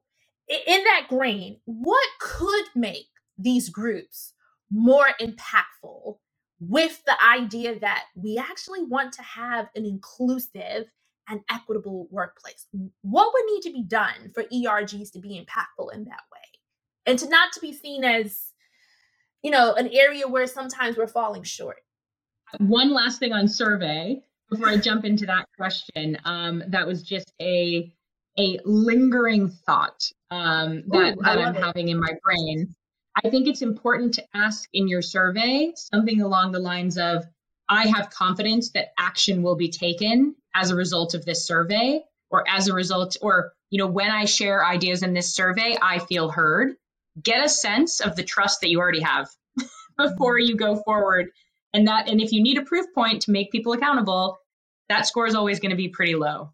[0.48, 3.06] in that grain, what could make
[3.38, 4.34] these groups
[4.70, 6.18] more impactful
[6.60, 10.86] with the idea that we actually want to have an inclusive
[11.30, 12.66] an equitable workplace?
[13.02, 16.40] What would need to be done for ERGs to be impactful in that way?
[17.06, 18.52] And to not to be seen as,
[19.42, 21.78] you know, an area where sometimes we're falling short.
[22.58, 26.18] One last thing on survey before I jump into that question.
[26.24, 27.92] Um, that was just a
[28.38, 31.62] a lingering thought um, that, Ooh, that I'm it.
[31.62, 32.74] having in my brain.
[33.22, 37.24] I think it's important to ask in your survey something along the lines of
[37.68, 42.44] I have confidence that action will be taken as a result of this survey or
[42.48, 46.28] as a result or you know when I share ideas in this survey I feel
[46.30, 46.74] heard
[47.20, 49.28] get a sense of the trust that you already have
[49.98, 51.30] before you go forward
[51.72, 54.38] and that and if you need a proof point to make people accountable
[54.90, 56.50] that score is always going to be pretty low,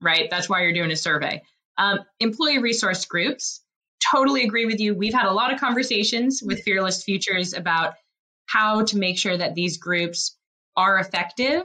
[0.00, 0.28] right?
[0.30, 1.42] That's why you're doing a survey.
[1.76, 3.62] Um, employee resource groups,
[4.10, 4.94] totally agree with you.
[4.94, 7.94] We've had a lot of conversations with Fearless Futures about
[8.46, 10.36] how to make sure that these groups
[10.76, 11.62] are effective.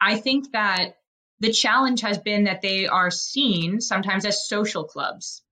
[0.00, 0.96] I think that
[1.42, 5.42] the challenge has been that they are seen sometimes as social clubs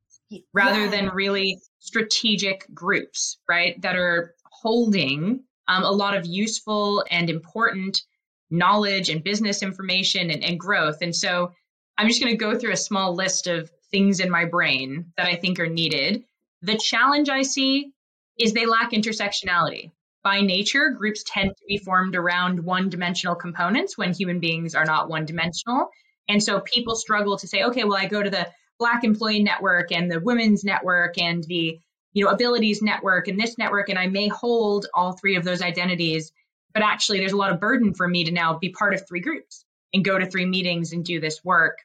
[0.54, 0.90] rather yeah.
[0.90, 3.80] than really strategic groups, right?
[3.82, 8.02] That are holding um, a lot of useful and important
[8.50, 10.98] knowledge and business information and, and growth.
[11.02, 11.52] And so
[11.98, 15.26] I'm just going to go through a small list of things in my brain that
[15.26, 16.22] I think are needed.
[16.62, 17.90] The challenge I see
[18.38, 19.90] is they lack intersectionality.
[20.22, 24.84] By nature, groups tend to be formed around one dimensional components when human beings are
[24.84, 25.88] not one dimensional.
[26.28, 29.92] And so people struggle to say, okay, well, I go to the Black Employee Network
[29.92, 31.80] and the Women's Network and the
[32.12, 35.62] you know abilities network and this network and i may hold all three of those
[35.62, 36.32] identities
[36.72, 39.20] but actually there's a lot of burden for me to now be part of three
[39.20, 41.78] groups and go to three meetings and do this work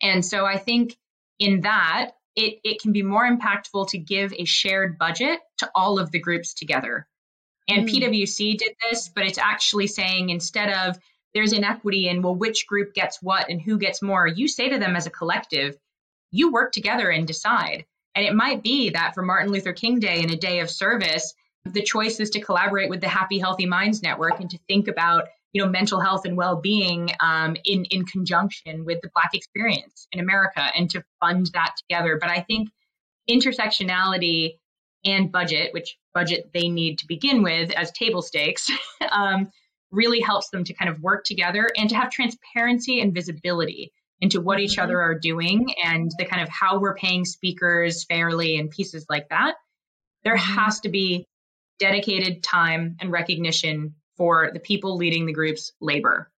[0.00, 0.96] and so i think
[1.38, 5.98] in that it, it can be more impactful to give a shared budget to all
[5.98, 7.06] of the groups together
[7.68, 7.92] and mm.
[7.92, 10.98] pwc did this but it's actually saying instead of
[11.34, 14.78] there's inequity in well which group gets what and who gets more you say to
[14.78, 15.76] them as a collective
[16.30, 20.20] you work together and decide and it might be that for Martin Luther King Day
[20.22, 24.02] and a day of service, the choice is to collaborate with the Happy Healthy Minds
[24.02, 28.84] Network and to think about you know mental health and well-being um, in in conjunction
[28.84, 32.18] with the Black experience in America and to fund that together.
[32.20, 32.70] But I think
[33.30, 34.58] intersectionality
[35.04, 38.70] and budget, which budget they need to begin with as table stakes,
[39.10, 39.50] um,
[39.90, 44.40] really helps them to kind of work together and to have transparency and visibility into
[44.40, 44.84] what each mm-hmm.
[44.84, 49.28] other are doing and the kind of how we're paying speakers fairly and pieces like
[49.28, 49.54] that.
[50.24, 50.58] There mm-hmm.
[50.60, 51.26] has to be
[51.78, 56.30] dedicated time and recognition for the people leading the group's labor.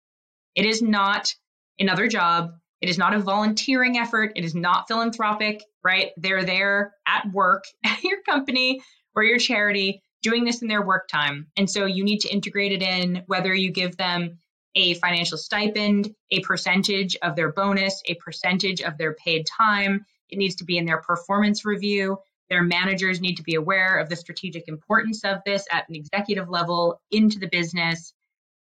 [0.54, 1.34] It is not
[1.78, 2.54] another job.
[2.80, 4.32] It is not a volunteering effort.
[4.36, 6.10] It is not philanthropic, right?
[6.16, 8.82] They're there at work at your company
[9.14, 11.46] or your charity doing this in their work time.
[11.56, 14.38] And so you need to integrate it in, whether you give them
[14.74, 20.04] a financial stipend, a percentage of their bonus, a percentage of their paid time.
[20.30, 22.18] It needs to be in their performance review.
[22.50, 26.48] Their managers need to be aware of the strategic importance of this at an executive
[26.48, 28.12] level into the business.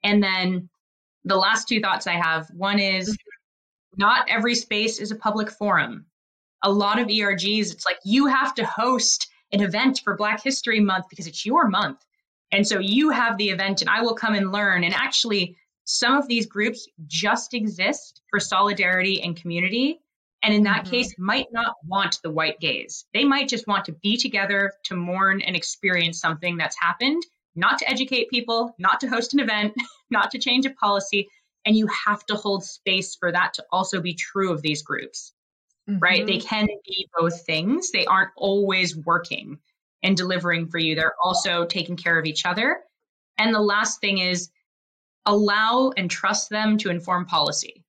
[0.03, 0.69] And then
[1.25, 3.17] the last two thoughts I have one is
[3.97, 6.07] not every space is a public forum.
[6.63, 10.81] A lot of ERGs, it's like you have to host an event for Black History
[10.81, 12.05] Month because it's your month.
[12.51, 14.85] And so you have the event and I will come and learn.
[14.85, 20.01] And actually, some of these groups just exist for solidarity and community.
[20.43, 20.91] And in that mm-hmm.
[20.91, 23.07] case, might not want the white gaze.
[23.13, 27.23] They might just want to be together to mourn and experience something that's happened,
[27.57, 29.75] not to educate people, not to host an event,
[30.11, 31.29] not to change a policy.
[31.65, 35.33] And you have to hold space for that to also be true of these groups,
[35.89, 35.99] mm-hmm.
[35.99, 36.27] right?
[36.27, 36.49] They mm-hmm.
[36.49, 37.91] can be both things.
[37.91, 39.59] They aren't always working
[40.03, 42.79] and delivering for you, they're also taking care of each other.
[43.37, 44.51] And the last thing is,
[45.27, 47.85] allow and trust them to inform policy.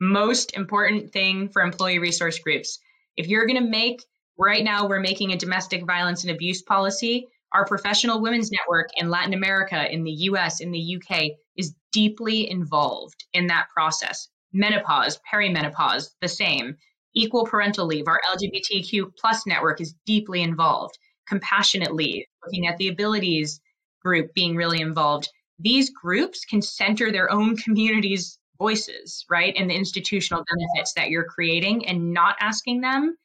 [0.00, 2.78] Most important thing for employee resource groups.
[3.16, 4.04] If you're going to make,
[4.36, 7.28] right now, we're making a domestic violence and abuse policy.
[7.52, 12.50] Our professional women's network in Latin America, in the US, in the UK is deeply
[12.50, 14.28] involved in that process.
[14.52, 16.76] Menopause, perimenopause, the same.
[17.14, 20.98] Equal parental leave, our LGBTQ plus network is deeply involved.
[21.28, 23.60] Compassionate leave, looking at the abilities
[24.02, 29.54] group being really involved these groups can center their own communities' voices, right?
[29.56, 33.16] And the institutional benefits that you're creating and not asking them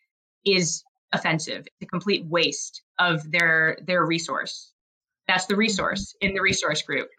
[0.46, 1.66] is offensive.
[1.66, 4.72] It's a complete waste of their their resource.
[5.28, 7.10] That's the resource in the resource group.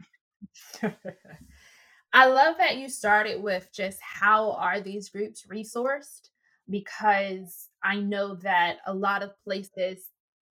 [2.12, 6.29] I love that you started with just how are these groups resourced
[6.70, 9.98] because I know that a lot of places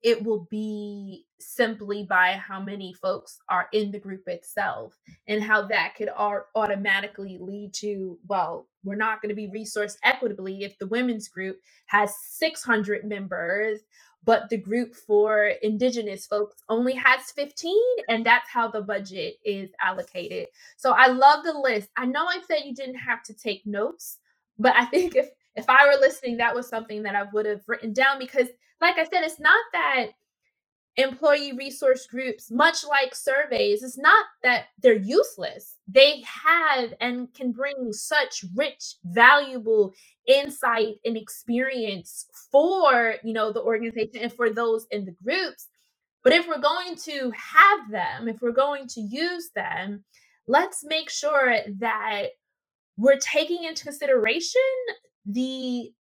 [0.03, 5.61] it will be simply by how many folks are in the group itself and how
[5.67, 6.09] that could
[6.55, 11.57] automatically lead to well we're not going to be resourced equitably if the women's group
[11.87, 13.79] has 600 members
[14.25, 17.75] but the group for indigenous folks only has 15
[18.09, 20.47] and that's how the budget is allocated.
[20.77, 21.89] So i love the list.
[21.97, 24.17] I know i said you didn't have to take notes
[24.57, 27.61] but i think if if i were listening that was something that i would have
[27.67, 28.47] written down because
[28.81, 30.07] like I said, it's not that
[30.97, 35.75] employee resource groups, much like surveys, it's not that they're useless.
[35.87, 39.93] They have and can bring such rich, valuable
[40.27, 45.67] insight and experience for, you know, the organization and for those in the groups.
[46.23, 50.03] But if we're going to have them, if we're going to use them,
[50.47, 52.27] let's make sure that
[52.97, 54.61] we're taking into consideration
[55.25, 55.91] the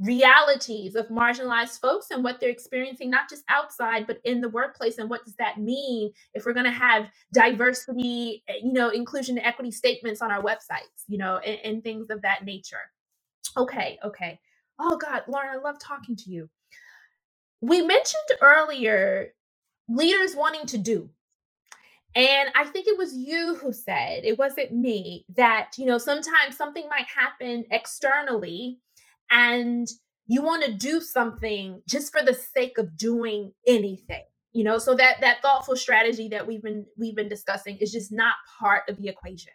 [0.00, 4.98] realities of marginalized folks and what they're experiencing not just outside but in the workplace
[4.98, 9.36] and what does that mean if we're going to have diversity eh, you know inclusion
[9.36, 12.92] and equity statements on our websites you know and, and things of that nature.
[13.56, 14.38] Okay okay.
[14.78, 16.48] Oh god lauren i love talking to you.
[17.60, 19.34] We mentioned earlier
[19.88, 21.10] leaders wanting to do
[22.14, 26.56] and I think it was you who said, it wasn't me, that, you know, sometimes
[26.56, 28.78] something might happen externally
[29.30, 29.86] and
[30.26, 34.24] you want to do something just for the sake of doing anything.
[34.52, 38.10] You know, so that that thoughtful strategy that we've been we've been discussing is just
[38.10, 39.52] not part of the equation.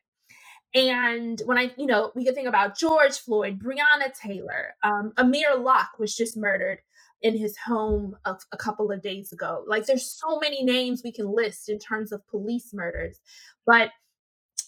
[0.75, 5.55] And when I, you know, we can think about George Floyd, Breonna Taylor, um, Amir
[5.57, 6.79] Locke was just murdered
[7.23, 9.63] in his home a, a couple of days ago.
[9.67, 13.19] Like there's so many names we can list in terms of police murders.
[13.65, 13.91] But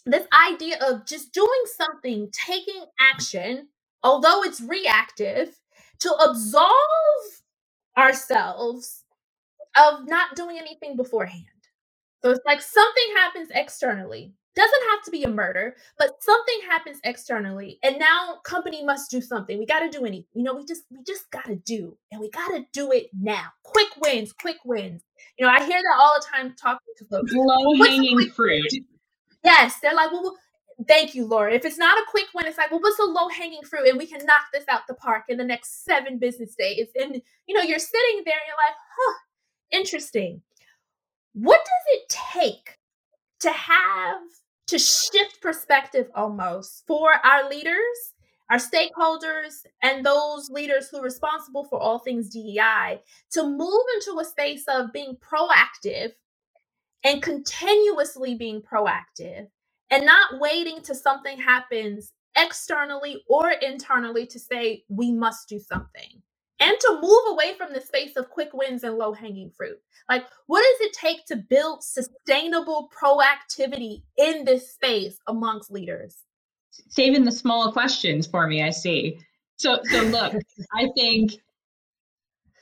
[0.06, 3.70] this idea of just doing something, taking action,
[4.04, 5.60] although it's reactive,
[6.02, 7.42] to absolve
[7.98, 9.04] ourselves
[9.78, 11.46] of not doing anything beforehand.
[12.24, 17.00] So it's like something happens externally doesn't have to be a murder but something happens
[17.04, 20.66] externally and now company must do something we got to do anything you know we
[20.66, 24.34] just we just got to do and we got to do it now quick wins
[24.34, 25.04] quick wins
[25.38, 28.72] you know i hear that all the time talking to folks low hanging fruit
[29.44, 30.38] yes they're like well, well
[30.88, 31.54] Thank you, Lauren.
[31.54, 33.88] If it's not a quick win, it's like, well, what's a low hanging fruit?
[33.88, 36.88] And we can knock this out the park in the next seven business days.
[37.02, 39.18] And, you know, you're sitting there and you're like, huh,
[39.72, 40.42] interesting.
[41.34, 42.78] What does it take
[43.40, 44.22] to have
[44.68, 48.14] to shift perspective almost for our leaders,
[48.50, 53.00] our stakeholders, and those leaders who are responsible for all things DEI
[53.32, 56.12] to move into a space of being proactive
[57.04, 59.48] and continuously being proactive
[59.92, 66.22] and not waiting till something happens externally or internally to say we must do something
[66.66, 69.78] and to move away from the space of quick wins and low hanging fruit.
[70.10, 76.18] Like, what does it take to build sustainable proactivity in this space amongst leaders?
[76.90, 79.20] Saving the small questions for me, I see.
[79.58, 80.34] So, so look,
[80.74, 81.34] I think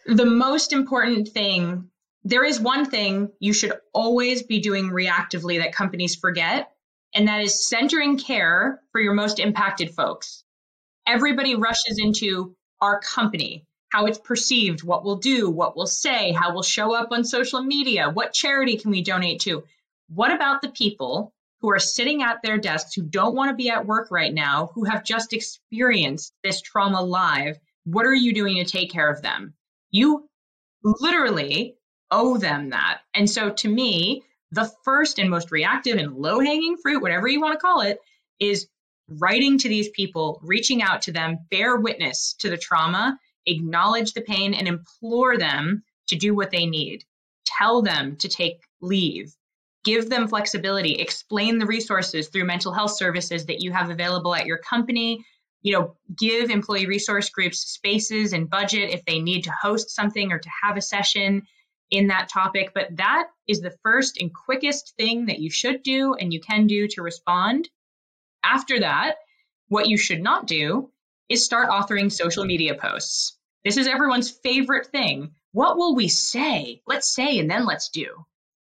[0.06, 1.90] the most important thing
[2.26, 6.72] there is one thing you should always be doing reactively that companies forget,
[7.14, 10.44] and that is centering care for your most impacted folks.
[11.06, 16.52] Everybody rushes into our company, how it's perceived, what we'll do, what we'll say, how
[16.52, 19.64] we'll show up on social media, what charity can we donate to.
[20.10, 21.32] What about the people
[21.62, 24.72] who are sitting at their desks who don't want to be at work right now,
[24.74, 27.60] who have just experienced this trauma live?
[27.86, 29.54] What are you doing to take care of them?
[29.92, 30.28] You
[30.84, 31.76] literally
[32.10, 33.02] owe them that.
[33.14, 37.40] And so to me, the first and most reactive and low hanging fruit, whatever you
[37.40, 38.00] want to call it,
[38.40, 38.68] is
[39.08, 44.22] writing to these people, reaching out to them, bear witness to the trauma, acknowledge the
[44.22, 47.04] pain and implore them to do what they need.
[47.46, 49.34] Tell them to take leave.
[49.84, 50.96] Give them flexibility.
[50.96, 55.26] Explain the resources through mental health services that you have available at your company.
[55.62, 60.32] You know, give employee resource groups spaces and budget if they need to host something
[60.32, 61.44] or to have a session
[61.92, 62.72] in that topic.
[62.74, 66.68] But that is the first and quickest thing that you should do and you can
[66.68, 67.70] do to respond.
[68.44, 69.16] After that,
[69.68, 70.92] what you should not do
[71.30, 73.38] is start authoring social media posts.
[73.64, 75.32] This is everyone's favorite thing.
[75.52, 76.82] What will we say?
[76.86, 78.26] Let's say and then let's do.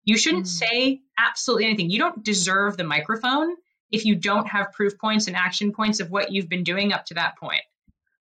[0.05, 0.49] You shouldn't mm.
[0.49, 1.91] say absolutely anything.
[1.91, 3.55] You don't deserve the microphone
[3.91, 7.07] if you don't have proof points and action points of what you've been doing up
[7.07, 7.63] to that point.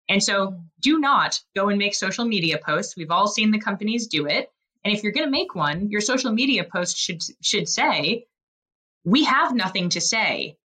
[0.09, 0.57] And so hmm.
[0.81, 2.97] do not go and make social media posts.
[2.97, 4.51] We've all seen the companies do it.
[4.85, 8.27] And if you're going to make one, your social media post should should say,
[9.05, 10.59] "We have nothing to say,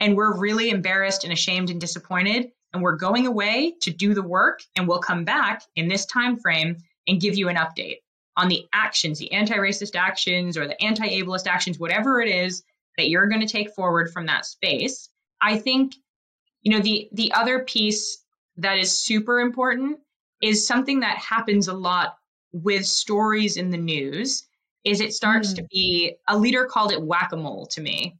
[0.00, 4.22] and we're really embarrassed and ashamed and disappointed, and we're going away to do the
[4.22, 7.98] work and we'll come back in this time frame and give you an update
[8.36, 12.62] on the actions the anti-racist actions or the anti-ableist actions whatever it is
[12.96, 15.08] that you're going to take forward from that space
[15.40, 15.94] i think
[16.62, 18.22] you know the the other piece
[18.58, 19.98] that is super important
[20.42, 22.16] is something that happens a lot
[22.52, 24.44] with stories in the news
[24.84, 25.56] is it starts mm.
[25.56, 28.16] to be a leader called it whack-a-mole to me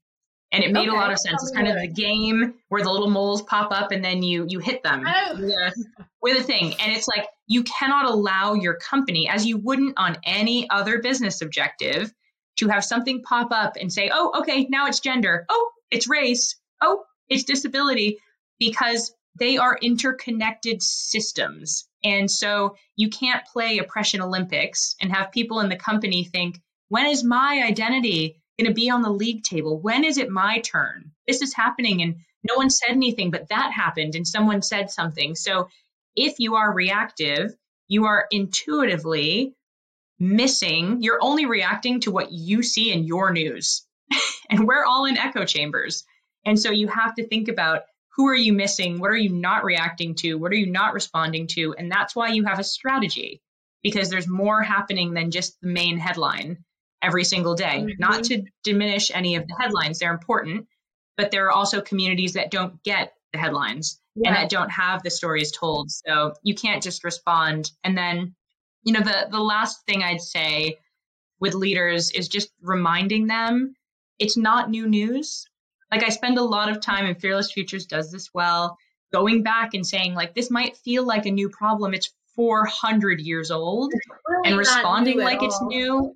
[0.53, 0.97] and it made okay.
[0.97, 1.43] a lot of sense.
[1.43, 4.59] It's kind of the game where the little moles pop up and then you you
[4.59, 5.37] hit them oh.
[5.39, 5.75] with,
[6.23, 10.17] with a thing, and it's like you cannot allow your company, as you wouldn't on
[10.25, 12.13] any other business objective,
[12.57, 15.45] to have something pop up and say, "Oh, okay, now it's gender.
[15.49, 16.57] Oh, it's race.
[16.81, 18.19] Oh, it's disability,"
[18.59, 21.89] because they are interconnected systems.
[22.03, 27.07] And so you can't play oppression Olympics and have people in the company think, when
[27.07, 29.79] is my identity going to be on the league table?
[29.81, 31.13] When is it my turn?
[31.27, 35.35] This is happening and no one said anything, but that happened and someone said something.
[35.35, 35.69] So
[36.17, 37.55] if you are reactive,
[37.87, 39.55] you are intuitively
[40.19, 43.87] missing, you're only reacting to what you see in your news.
[44.51, 46.05] and we're all in echo chambers.
[46.45, 47.83] And so you have to think about
[48.17, 48.99] who are you missing?
[48.99, 50.35] What are you not reacting to?
[50.35, 51.75] What are you not responding to?
[51.79, 53.41] And that's why you have a strategy
[53.83, 56.65] because there's more happening than just the main headline
[57.03, 57.81] every single day.
[57.81, 57.99] Mm-hmm.
[57.99, 60.67] Not to diminish any of the headlines, they're important,
[61.17, 64.29] but there are also communities that don't get the headlines yeah.
[64.29, 65.91] and that don't have the stories told.
[65.91, 67.71] So you can't just respond.
[67.85, 68.35] And then,
[68.83, 70.79] you know, the the last thing I'd say
[71.41, 73.75] with leaders is just reminding them
[74.19, 75.47] it's not new news.
[75.91, 78.77] Like I spend a lot of time and Fearless Futures does this well,
[79.13, 81.95] going back and saying like this might feel like a new problem.
[81.95, 83.93] It's 400 years old
[84.29, 86.15] really and responding like it's new.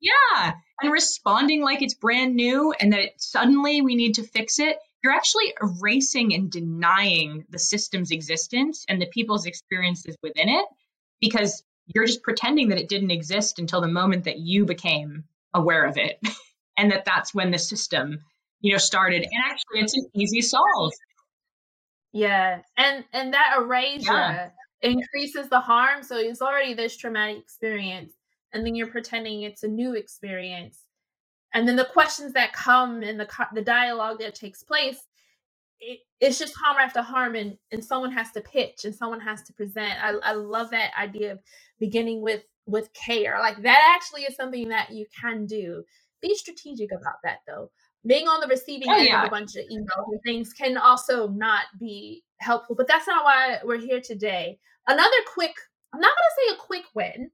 [0.00, 4.78] Yeah, and responding like it's brand new and that suddenly we need to fix it.
[5.02, 10.66] You're actually erasing and denying the system's existence and the people's experiences within it
[11.20, 15.24] because you're just pretending that it didn't exist until the moment that you became
[15.54, 16.20] aware of it
[16.76, 18.20] and that that's when the system
[18.60, 20.92] you know started and actually it's an easy solve
[22.12, 24.50] yeah and and that erasure yeah.
[24.82, 28.12] increases the harm so it's already this traumatic experience
[28.52, 30.84] and then you're pretending it's a new experience
[31.54, 35.02] and then the questions that come and the the dialogue that takes place
[35.80, 39.42] it, it's just harm after harm and, and someone has to pitch and someone has
[39.44, 39.92] to present.
[40.02, 41.38] I, I love that idea of
[41.78, 45.82] beginning with with care like that actually is something that you can do.
[46.20, 47.70] Be strategic about that though.
[48.06, 49.22] Being on the receiving oh, end yeah.
[49.22, 53.24] of a bunch of emails and things can also not be helpful but that's not
[53.24, 54.58] why we're here today.
[54.86, 55.54] Another quick
[55.94, 57.30] i'm not going to say a quick win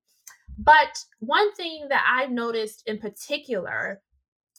[0.59, 4.01] but one thing that I've noticed in particular,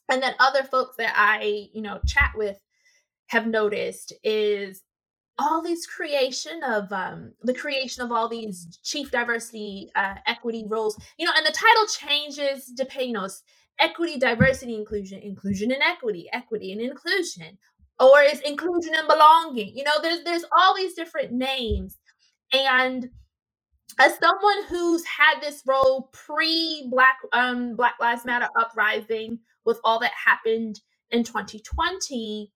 [0.10, 2.58] and that other folks that I, you know, chat with
[3.28, 4.84] have noticed is
[5.38, 10.98] all these creation of um, the creation of all these chief diversity uh, equity roles
[11.18, 13.28] you know and the title changes depending know
[13.80, 17.58] equity diversity inclusion inclusion and equity equity and inclusion
[18.00, 21.98] or is inclusion and belonging you know there's there's all these different names.
[22.54, 23.10] And
[24.00, 30.00] as someone who's had this role pre Black um Black Lives Matter uprising with all
[30.00, 30.82] that happened
[31.12, 32.52] in 2020,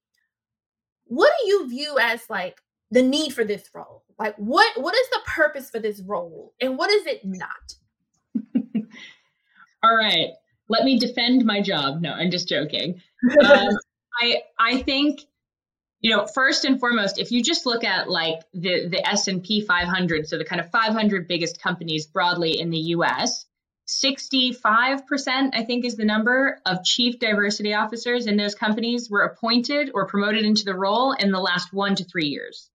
[1.06, 2.62] what do you view as like
[2.92, 4.04] the need for this role?
[4.18, 7.76] Like what what is the purpose for this role and what is it not?
[9.84, 10.30] all right.
[10.68, 12.02] Let me defend my job.
[12.02, 13.02] No, I'm just joking.
[13.44, 13.78] Um,
[14.22, 15.22] I I think
[16.02, 20.28] you know first and foremost if you just look at like the the s&p 500
[20.28, 23.46] so the kind of 500 biggest companies broadly in the us
[23.88, 29.92] 65% i think is the number of chief diversity officers in those companies were appointed
[29.94, 32.70] or promoted into the role in the last one to three years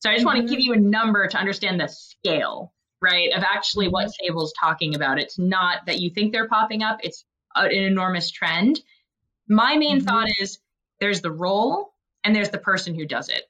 [0.00, 0.38] so i just mm-hmm.
[0.38, 4.26] want to give you a number to understand the scale right of actually what mm-hmm.
[4.26, 7.24] sable's talking about it's not that you think they're popping up it's
[7.54, 8.80] an enormous trend
[9.48, 10.06] my main mm-hmm.
[10.06, 10.58] thought is
[10.98, 11.92] there's the role
[12.26, 13.44] and there's the person who does it.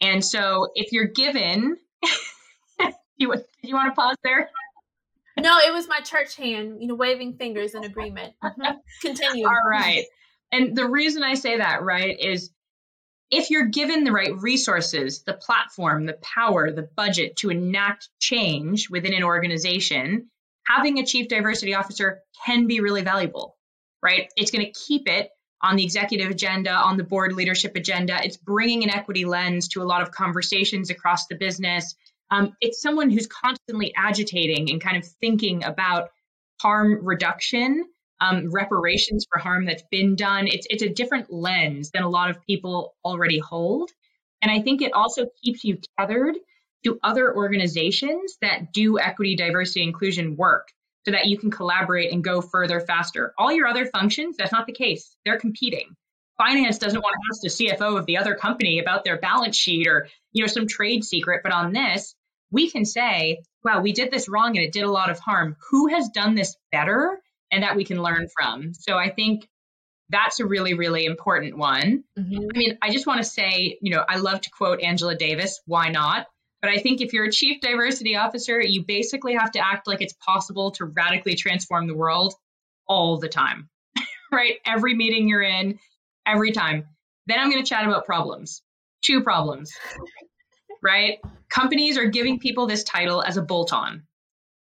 [0.00, 1.76] And so if you're given,
[3.16, 4.48] you, did you want to pause there?
[5.38, 8.34] No, it was my church hand, you know, waving fingers in agreement.
[8.42, 8.76] Mm-hmm.
[9.02, 9.46] Continue.
[9.46, 10.04] All right.
[10.52, 12.50] And the reason I say that, right, is
[13.28, 18.88] if you're given the right resources, the platform, the power, the budget to enact change
[18.88, 20.30] within an organization,
[20.64, 23.56] having a chief diversity officer can be really valuable,
[24.00, 24.28] right?
[24.36, 25.28] It's going to keep it
[25.62, 28.18] on the executive agenda, on the board leadership agenda.
[28.22, 31.94] It's bringing an equity lens to a lot of conversations across the business.
[32.30, 36.10] Um, it's someone who's constantly agitating and kind of thinking about
[36.60, 37.84] harm reduction,
[38.20, 40.46] um, reparations for harm that's been done.
[40.46, 43.90] It's it's a different lens than a lot of people already hold,
[44.42, 46.36] and I think it also keeps you tethered
[46.84, 50.68] to other organizations that do equity, diversity, inclusion work
[51.06, 53.32] so that you can collaborate and go further faster.
[53.38, 55.16] All your other functions, that's not the case.
[55.24, 55.94] They're competing.
[56.36, 59.86] Finance doesn't want to ask the CFO of the other company about their balance sheet
[59.86, 62.14] or, you know, some trade secret, but on this,
[62.50, 65.56] we can say, wow, we did this wrong and it did a lot of harm.
[65.70, 67.20] Who has done this better
[67.52, 68.74] and that we can learn from?
[68.74, 69.48] So I think
[70.08, 72.04] that's a really, really important one.
[72.18, 72.48] Mm-hmm.
[72.54, 75.60] I mean, I just want to say, you know, I love to quote Angela Davis,
[75.66, 76.26] why not?
[76.66, 80.02] But I think if you're a chief diversity officer, you basically have to act like
[80.02, 82.34] it's possible to radically transform the world
[82.88, 83.68] all the time,
[84.32, 84.54] right?
[84.66, 85.78] Every meeting you're in,
[86.26, 86.88] every time.
[87.28, 88.62] Then I'm going to chat about problems.
[89.00, 89.72] Two problems,
[90.82, 91.20] right?
[91.48, 94.02] Companies are giving people this title as a bolt on.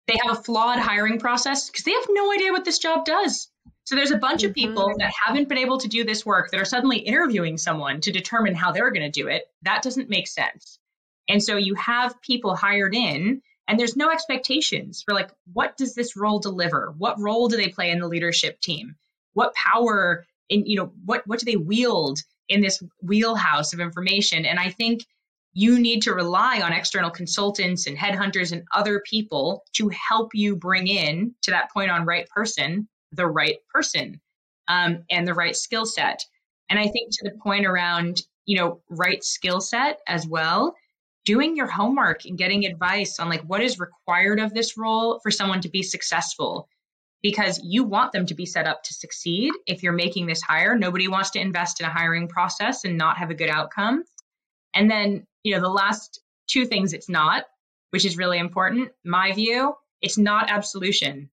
[0.08, 3.50] They have a flawed hiring process because they have no idea what this job does.
[3.84, 4.50] So there's a bunch mm-hmm.
[4.50, 8.02] of people that haven't been able to do this work that are suddenly interviewing someone
[8.02, 9.44] to determine how they're going to do it.
[9.62, 10.80] That doesn't make sense.
[11.30, 15.96] And so you have people hired in and there's no expectations for like what does
[15.96, 16.94] this role deliver?
[16.98, 18.96] What role do they play in the leadership team?
[19.34, 22.20] What power in you know what what do they wield
[22.50, 24.46] in this wheelhouse of information?
[24.46, 25.06] And I think
[25.54, 30.56] you need to rely on external consultants and headhunters and other people to help you
[30.56, 34.20] bring in to that point on right person the right person
[34.68, 36.26] um, and the right skill set
[36.70, 40.74] and i think to the point around you know right skill set as well
[41.26, 45.32] doing your homework and getting advice on like what is required of this role for
[45.32, 46.68] someone to be successful
[47.22, 50.78] because you want them to be set up to succeed if you're making this hire
[50.78, 54.04] nobody wants to invest in a hiring process and not have a good outcome
[54.74, 57.46] and then you know, the last two things it's not,
[57.92, 61.30] which is really important, my view, it's not absolution.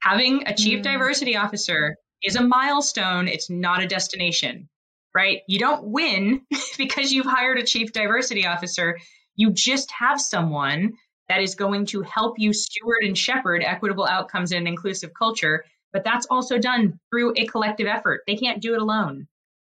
[0.00, 0.82] Having a chief mm.
[0.82, 4.68] diversity officer is a milestone, it's not a destination,
[5.14, 5.40] right?
[5.46, 6.42] You don't win
[6.78, 8.98] because you've hired a chief diversity officer.
[9.36, 10.94] You just have someone
[11.28, 15.64] that is going to help you steward and shepherd equitable outcomes in an inclusive culture.
[15.92, 18.22] But that's also done through a collective effort.
[18.26, 19.28] They can't do it alone.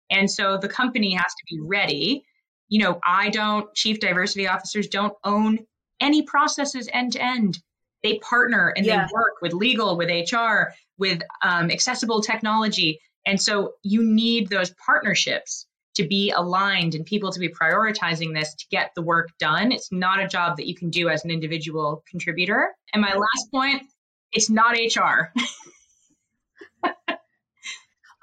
[0.10, 2.26] And so the company has to be ready
[2.68, 5.60] you know, I don't, chief diversity officers don't own
[6.00, 7.60] any processes end to end.
[8.04, 9.06] They partner and yeah.
[9.06, 13.00] they work with legal, with HR, with um, accessible technology.
[13.26, 15.66] And so you need those partnerships
[15.96, 19.72] to be aligned and people to be prioritizing this to get the work done.
[19.72, 22.76] It's not a job that you can do as an individual contributor.
[22.94, 23.84] And my last point,
[24.32, 25.32] it's not HR.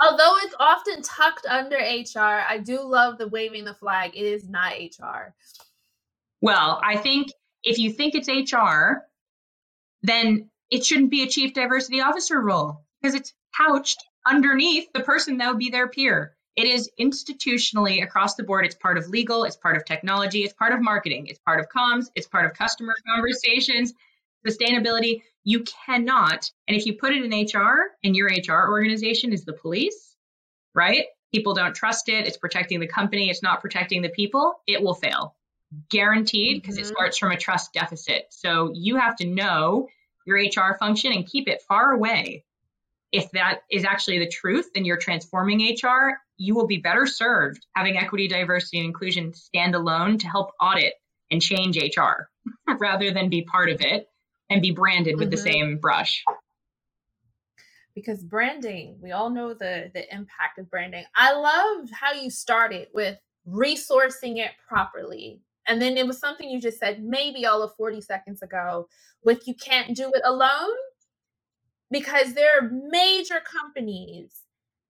[0.01, 4.13] Although it's often tucked under HR, I do love the waving the flag.
[4.15, 5.35] It is not HR.
[6.41, 7.33] Well, I think
[7.63, 9.05] if you think it's HR,
[10.03, 15.39] then it shouldn't be a chief diversity officer role because it's couched underneath the person
[15.39, 16.35] that would be their peer.
[16.55, 18.67] It is institutionally across the board.
[18.67, 21.69] It's part of legal, it's part of technology, it's part of marketing, it's part of
[21.69, 23.95] comms, it's part of customer conversations,
[24.47, 25.23] sustainability.
[25.45, 29.55] You cannot, and if you put it in HR and your HR organization is the
[29.55, 30.15] police,
[30.75, 31.07] right?
[31.33, 32.27] People don't trust it.
[32.27, 33.31] It's protecting the company.
[33.31, 34.55] It's not protecting the people.
[34.67, 35.35] It will fail.
[35.89, 36.85] Guaranteed because mm-hmm.
[36.85, 38.27] it starts from a trust deficit.
[38.31, 39.89] So you have to know
[40.27, 42.45] your HR function and keep it far away.
[43.13, 46.19] If that is actually the truth, then you're transforming HR.
[46.39, 50.95] You will be better served having equity, diversity, and inclusion stand alone to help audit
[51.31, 52.29] and change HR
[52.79, 54.09] rather than be part of it
[54.51, 55.31] and be branded with mm-hmm.
[55.31, 56.25] the same brush
[57.95, 62.89] because branding we all know the the impact of branding i love how you started
[62.95, 67.75] with resourcing it properly and then it was something you just said maybe all of
[67.77, 68.89] 40 seconds ago
[69.25, 70.71] with you can't do it alone
[71.93, 74.43] because there are major companies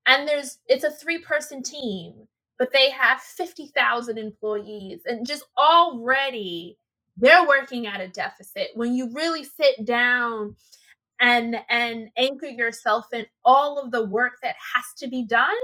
[0.06, 2.28] and there's it's a three person team
[2.58, 6.78] but they have 50,000 employees and just already
[7.18, 8.70] they're working at a deficit.
[8.76, 10.56] When you really sit down
[11.20, 15.54] and and anchor yourself in all of the work that has to be done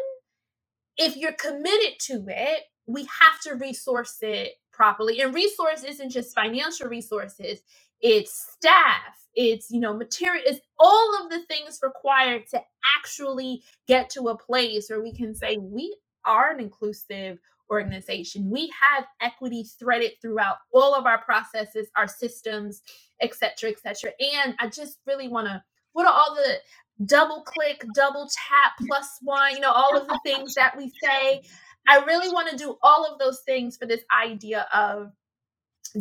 [0.98, 5.20] if you're committed to it we have to resource it properly.
[5.22, 7.60] And resource isn't just financial resources
[8.00, 12.60] it's staff it's you know material it's all of the things required to
[12.96, 17.38] actually get to a place where we can say we are an inclusive
[17.70, 18.50] organization.
[18.50, 22.82] We have equity threaded throughout all of our processes, our systems,
[23.20, 24.12] et cetera, et cetera.
[24.20, 29.18] And I just really want to, what are all the double click, double tap, plus
[29.22, 31.42] one, you know, all of the things that we say.
[31.88, 35.12] I really want to do all of those things for this idea of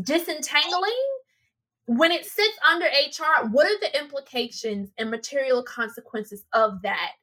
[0.04, 0.92] disentangling
[1.88, 7.14] when it sits under HR, what are the implications and material consequences of that?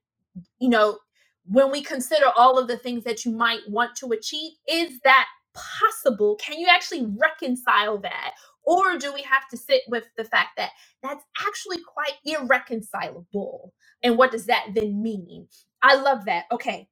[0.58, 0.98] You know,
[1.46, 5.26] when we consider all of the things that you might want to achieve, is that
[5.54, 6.36] possible?
[6.36, 8.34] Can you actually reconcile that?
[8.64, 10.70] Or do we have to sit with the fact that
[11.02, 13.74] that's actually quite irreconcilable?
[14.02, 15.46] And what does that then mean?
[15.82, 16.46] I love that.
[16.50, 16.88] Okay.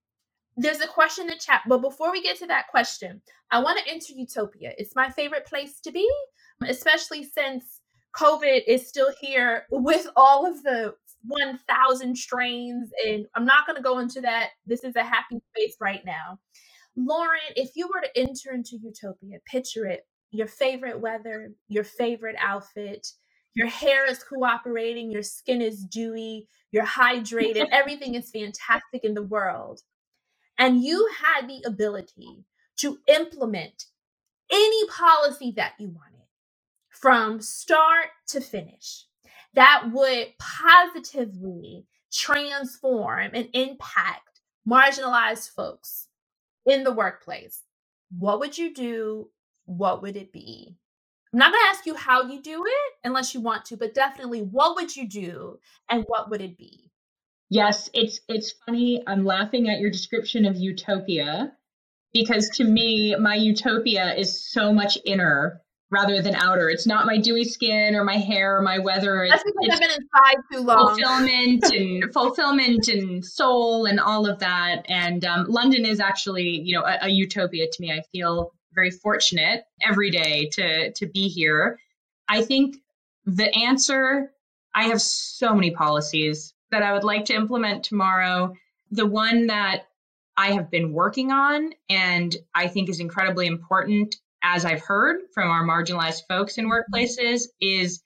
[0.59, 3.79] There's a question in the chat, but before we get to that question, I want
[3.79, 4.75] to enter Utopia.
[4.77, 6.07] It's my favorite place to be,
[6.65, 7.81] especially since
[8.17, 10.95] COVID is still here with all of the
[11.27, 12.91] 1,000 strains.
[13.07, 14.51] And I'm not going to go into that.
[14.67, 16.39] This is a happy space right now.
[16.97, 22.37] Lauren, if you were to enter into Utopia, picture it your favorite weather, your favorite
[22.39, 23.07] outfit,
[23.55, 29.23] your hair is cooperating, your skin is dewy, you're hydrated, everything is fantastic in the
[29.23, 29.81] world.
[30.59, 32.45] And you had the ability
[32.79, 33.85] to implement
[34.51, 36.12] any policy that you wanted
[37.03, 39.07] from start to finish
[39.55, 46.07] that would positively transform and impact marginalized folks
[46.65, 47.63] in the workplace,
[48.17, 49.29] what would you do?
[49.65, 50.77] What would it be?
[51.33, 53.95] I'm not going to ask you how you do it unless you want to, but
[53.95, 55.59] definitely what would you do
[55.91, 56.91] and what would it be?
[57.49, 59.03] Yes, it's it's funny.
[59.07, 61.53] I'm laughing at your description of utopia
[62.15, 66.71] because to me, my utopia is so much inner rather than outer.
[66.71, 69.27] It's not my dewy skin or my hair or my weather.
[69.29, 70.97] That's because I've been inside too long.
[70.97, 74.87] Fulfillment and fulfillment and soul and all of that.
[74.89, 77.93] And um, London is actually, you know, a, a utopia to me.
[77.93, 81.79] I feel very fortunate every day to to be here.
[82.27, 82.77] I think
[83.27, 84.33] the answer.
[84.75, 88.55] I have so many policies that I would like to implement tomorrow.
[88.91, 89.83] The one that
[90.35, 95.51] I have been working on and I think is incredibly important, as I've heard from
[95.51, 96.73] our marginalized folks in mm-hmm.
[96.95, 98.03] workplaces, is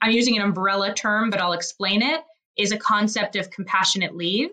[0.00, 2.22] I'm using an umbrella term, but I'll explain it,
[2.56, 4.50] is a concept of compassionate leave.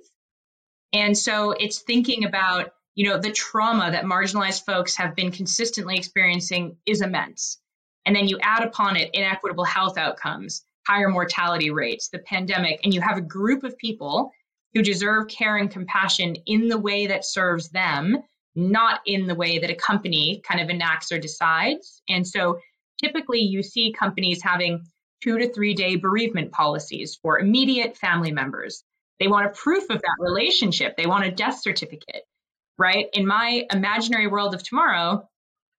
[0.93, 5.97] And so it's thinking about, you know, the trauma that marginalized folks have been consistently
[5.97, 7.59] experiencing is immense.
[8.05, 12.93] And then you add upon it inequitable health outcomes, higher mortality rates, the pandemic, and
[12.93, 14.32] you have a group of people
[14.74, 18.17] who deserve care and compassion in the way that serves them,
[18.56, 22.02] not in the way that a company kind of enacts or decides.
[22.10, 22.60] And so
[23.02, 24.84] typically you see companies having
[25.24, 28.84] two to three day bereavement policies for immediate family members.
[29.20, 32.24] They want a proof of that relationship, they want a death certificate,
[32.78, 33.08] right?
[33.14, 35.28] In my imaginary world of tomorrow,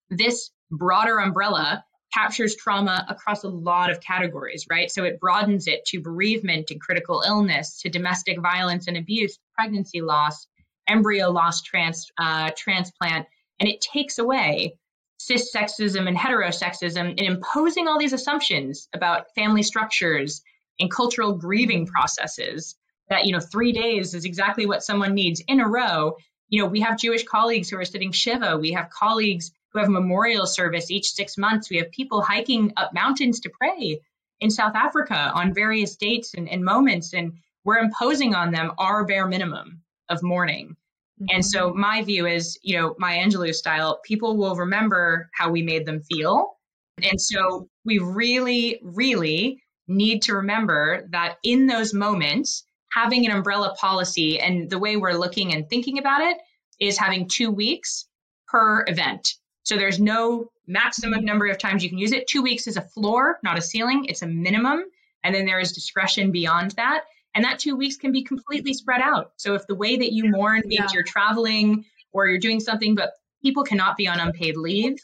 [0.09, 4.91] this broader umbrella captures trauma across a lot of categories, right?
[4.91, 10.01] So it broadens it to bereavement and critical illness, to domestic violence and abuse, pregnancy
[10.01, 10.47] loss,
[10.91, 13.27] embryo loss trans, uh, transplant,
[13.59, 14.75] and it takes away
[15.17, 20.41] cis sexism and heterosexism and imposing all these assumptions about family structures
[20.79, 22.75] and cultural grieving processes
[23.09, 26.15] that you know three days is exactly what someone needs in a row
[26.49, 29.89] you know we have jewish colleagues who are sitting shiva we have colleagues who have
[29.89, 31.69] memorial service each six months.
[31.69, 34.01] We have people hiking up mountains to pray
[34.39, 37.33] in South Africa on various dates and, and moments, and
[37.63, 40.75] we're imposing on them our bare minimum of mourning.
[41.21, 41.35] Mm-hmm.
[41.35, 45.61] And so my view is, you know, Maya Angelou style, people will remember how we
[45.61, 46.57] made them feel.
[47.03, 53.75] And so we really, really need to remember that in those moments, having an umbrella
[53.79, 56.37] policy and the way we're looking and thinking about it
[56.79, 58.07] is having two weeks
[58.47, 59.35] per event.
[59.63, 62.27] So there's no maximum number of times you can use it.
[62.27, 64.05] Two weeks is a floor, not a ceiling.
[64.05, 64.83] It's a minimum.
[65.23, 67.03] And then there is discretion beyond that.
[67.33, 69.31] And that two weeks can be completely spread out.
[69.37, 70.93] So if the way that you mourn means yeah.
[70.93, 74.97] you're traveling or you're doing something, but people cannot be on unpaid leave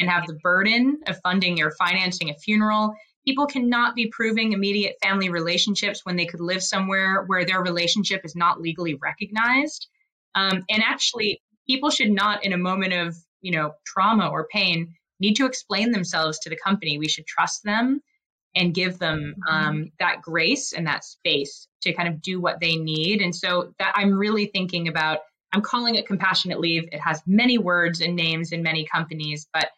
[0.00, 2.94] and have the burden of funding or financing a funeral.
[3.24, 8.24] People cannot be proving immediate family relationships when they could live somewhere where their relationship
[8.24, 9.88] is not legally recognized.
[10.34, 14.94] Um, and actually, people should not, in a moment of you know trauma or pain
[15.20, 18.00] need to explain themselves to the company we should trust them
[18.54, 19.54] and give them mm-hmm.
[19.54, 23.72] um, that grace and that space to kind of do what they need and so
[23.78, 25.20] that i'm really thinking about
[25.52, 29.68] i'm calling it compassionate leave it has many words and names in many companies but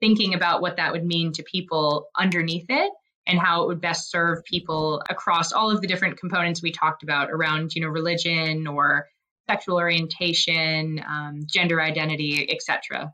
[0.00, 2.92] thinking about what that would mean to people underneath it
[3.26, 7.02] and how it would best serve people across all of the different components we talked
[7.02, 9.06] about around you know religion or
[9.48, 13.12] sexual orientation, um, gender identity, etc.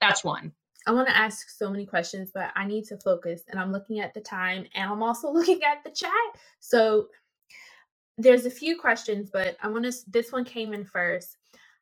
[0.00, 0.52] That's one.
[0.86, 3.42] I want to ask so many questions, but I need to focus.
[3.48, 6.10] And I'm looking at the time and I'm also looking at the chat.
[6.60, 7.08] So
[8.18, 11.36] there's a few questions, but I want to, this one came in first.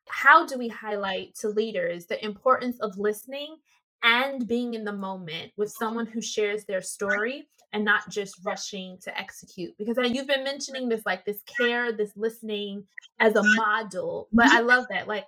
[0.07, 3.57] How do we highlight to leaders the importance of listening
[4.03, 8.97] and being in the moment with someone who shares their story and not just rushing
[9.01, 12.83] to execute because uh, you've been mentioning this like this care this listening
[13.19, 15.25] as a model but i love that like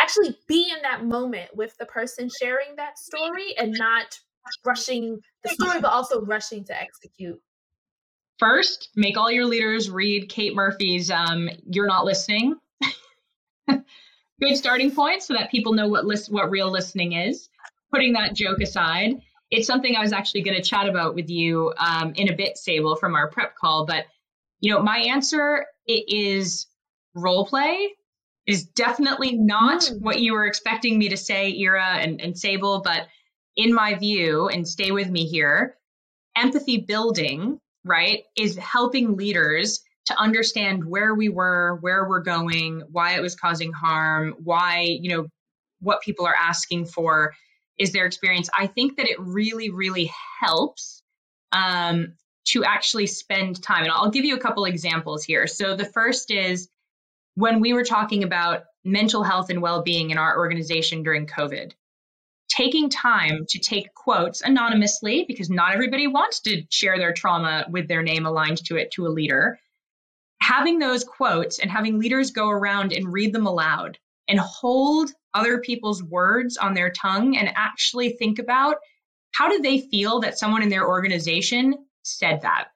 [0.00, 4.18] actually be in that moment with the person sharing that story and not
[4.64, 7.40] rushing the story but also rushing to execute
[8.38, 12.56] first make all your leaders read kate murphy's um, you're not listening
[13.68, 17.48] good starting point so that people know what list what real listening is
[17.92, 19.20] putting that joke aside
[19.52, 22.56] it's something I was actually going to chat about with you um, in a bit,
[22.56, 23.84] Sable, from our prep call.
[23.84, 24.06] But
[24.60, 26.66] you know, my answer it is
[27.14, 27.90] role play
[28.46, 30.00] is definitely not mm.
[30.00, 32.80] what you were expecting me to say, Ira and, and Sable.
[32.80, 33.08] But
[33.54, 35.76] in my view, and stay with me here,
[36.34, 43.14] empathy building, right, is helping leaders to understand where we were, where we're going, why
[43.14, 45.28] it was causing harm, why, you know,
[45.80, 47.34] what people are asking for
[47.78, 48.48] is their experience.
[48.56, 51.02] I think that it really, really helps
[51.52, 52.14] um,
[52.46, 53.84] to actually spend time.
[53.84, 55.46] And I'll give you a couple examples here.
[55.46, 56.68] So the first is
[57.34, 61.72] when we were talking about mental health and well being in our organization during COVID,
[62.52, 67.88] taking time to take quotes anonymously, because not everybody wants to share their trauma with
[67.88, 69.58] their name aligned to it to a leader,
[70.40, 73.98] having those quotes and having leaders go around and read them aloud
[74.28, 78.76] and hold other people's words on their tongue and actually think about
[79.30, 82.68] how do they feel that someone in their organization said that,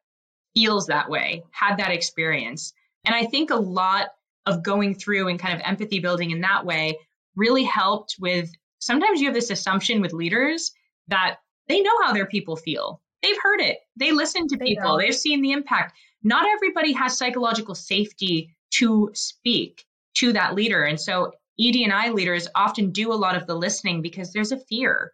[0.55, 2.73] feels that way, had that experience.
[3.05, 4.09] And I think a lot
[4.47, 6.99] of going through and kind of empathy building in that way
[7.35, 10.73] really helped with sometimes you have this assumption with leaders
[11.09, 11.37] that
[11.69, 13.01] they know how their people feel.
[13.23, 13.79] They've heard it.
[13.97, 14.99] They listen to people.
[14.99, 15.97] They've seen the impact.
[16.23, 19.85] Not everybody has psychological safety to speak
[20.17, 20.83] to that leader.
[20.83, 25.13] And so ED&I leaders often do a lot of the listening because there's a fear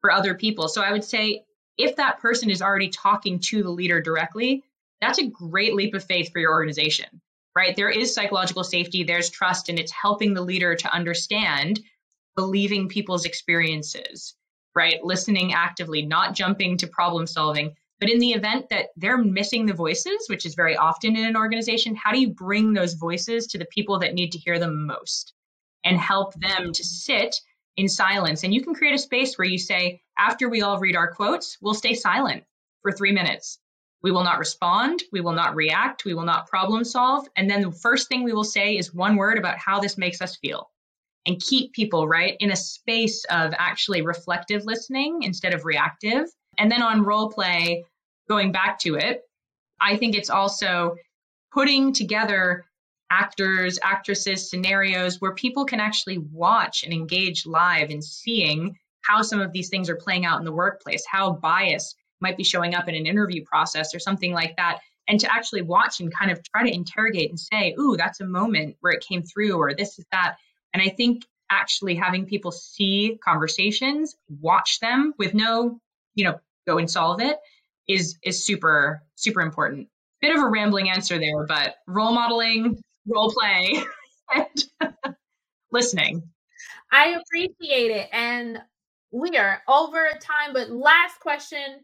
[0.00, 0.68] for other people.
[0.68, 1.44] So I would say
[1.76, 4.64] if that person is already talking to the leader directly,
[5.00, 7.06] that's a great leap of faith for your organization,
[7.54, 7.74] right?
[7.74, 11.80] There is psychological safety, there's trust, and it's helping the leader to understand
[12.38, 14.36] believing people's experiences,
[14.72, 15.02] right?
[15.02, 17.74] Listening actively, not jumping to problem solving.
[17.98, 21.36] But in the event that they're missing the voices, which is very often in an
[21.36, 24.86] organization, how do you bring those voices to the people that need to hear them
[24.86, 25.34] most
[25.84, 27.34] and help them to sit
[27.76, 28.44] in silence?
[28.44, 31.58] And you can create a space where you say, after we all read our quotes,
[31.60, 32.44] we'll stay silent
[32.82, 33.58] for three minutes.
[34.00, 35.02] We will not respond.
[35.10, 36.04] We will not react.
[36.04, 37.26] We will not problem solve.
[37.34, 40.22] And then the first thing we will say is one word about how this makes
[40.22, 40.70] us feel
[41.28, 46.24] and keep people, right, in a space of actually reflective listening instead of reactive.
[46.56, 47.84] And then on role play,
[48.28, 49.20] going back to it,
[49.78, 50.96] I think it's also
[51.52, 52.64] putting together
[53.10, 59.40] actors, actresses, scenarios where people can actually watch and engage live in seeing how some
[59.40, 62.88] of these things are playing out in the workplace, how bias might be showing up
[62.88, 64.78] in an interview process or something like that.
[65.06, 68.26] And to actually watch and kind of try to interrogate and say, ooh, that's a
[68.26, 70.36] moment where it came through, or this is that.
[70.72, 75.80] And I think actually having people see conversations, watch them with no,
[76.14, 77.38] you know, go and solve it
[77.88, 79.88] is is super super important.
[80.20, 83.82] Bit of a rambling answer there, but role modeling, role play,
[84.34, 84.94] and
[85.72, 86.22] listening.
[86.92, 88.08] I appreciate it.
[88.12, 88.58] And
[89.10, 91.80] we are over time, but last question.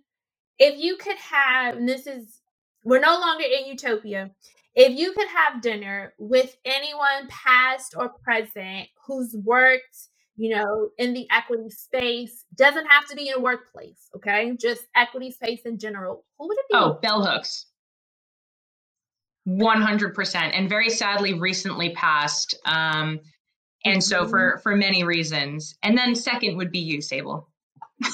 [0.58, 2.40] If you could have, and this is,
[2.84, 4.30] we're no longer in utopia.
[4.74, 11.12] If you could have dinner with anyone past or present who's worked, you know, in
[11.12, 14.56] the equity space, doesn't have to be in a workplace, okay?
[14.60, 16.24] Just equity space in general.
[16.38, 16.76] Who would it be?
[16.76, 17.66] Oh, bell hooks.
[19.46, 23.20] 100% and very sadly recently passed um,
[23.84, 24.30] and so mm-hmm.
[24.30, 27.50] for for many reasons and then second would be you sable
[28.02, 28.12] well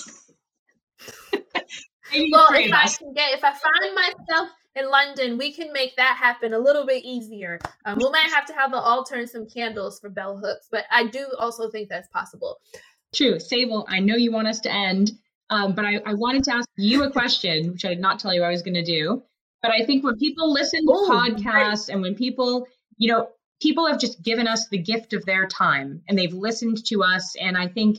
[2.50, 4.48] if i can get if i find myself
[4.80, 7.58] in London, we can make that happen a little bit easier.
[7.84, 10.84] Um, we might have to have the altar and some candles for bell hooks, but
[10.90, 12.58] I do also think that's possible.
[13.14, 13.38] True.
[13.38, 15.12] Sable, I know you want us to end,
[15.50, 18.32] um, but I, I, wanted to ask you a question, which I did not tell
[18.32, 19.22] you I was going to do.
[19.62, 22.66] But I think when people listen to Ooh, podcasts and when people,
[22.96, 23.28] you know,
[23.60, 27.34] people have just given us the gift of their time and they've listened to us.
[27.38, 27.98] And I think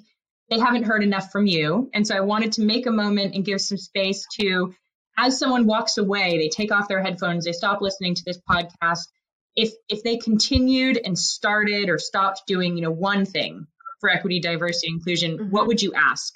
[0.50, 1.90] they haven't heard enough from you.
[1.94, 4.74] And so I wanted to make a moment and give some space to
[5.18, 9.08] as someone walks away, they take off their headphones, they stop listening to this podcast.
[9.56, 13.68] If if they continued and started or stopped doing, you know, one thing
[14.00, 15.50] for equity, diversity, inclusion, mm-hmm.
[15.50, 16.34] what would you ask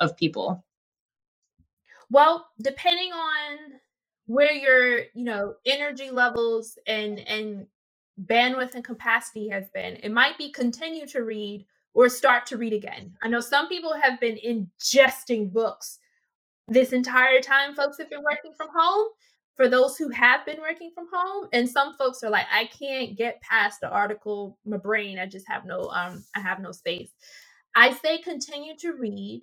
[0.00, 0.64] of people?
[2.10, 3.58] Well, depending on
[4.26, 7.66] where your, you know, energy levels and and
[8.20, 11.64] bandwidth and capacity has been, it might be continue to read
[11.94, 13.14] or start to read again.
[13.22, 15.98] I know some people have been ingesting books
[16.68, 19.08] this entire time folks have been working from home
[19.56, 23.16] for those who have been working from home and some folks are like i can't
[23.16, 27.10] get past the article my brain i just have no um i have no space.
[27.74, 29.42] I say continue to read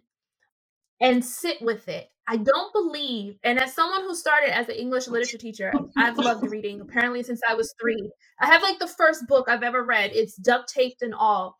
[1.00, 2.10] and sit with it.
[2.28, 6.50] I don't believe and as someone who started as an english literature teacher i've loved
[6.50, 8.10] reading apparently since i was three.
[8.40, 10.12] I have like the first book i've ever read.
[10.14, 11.58] It's duct taped and all.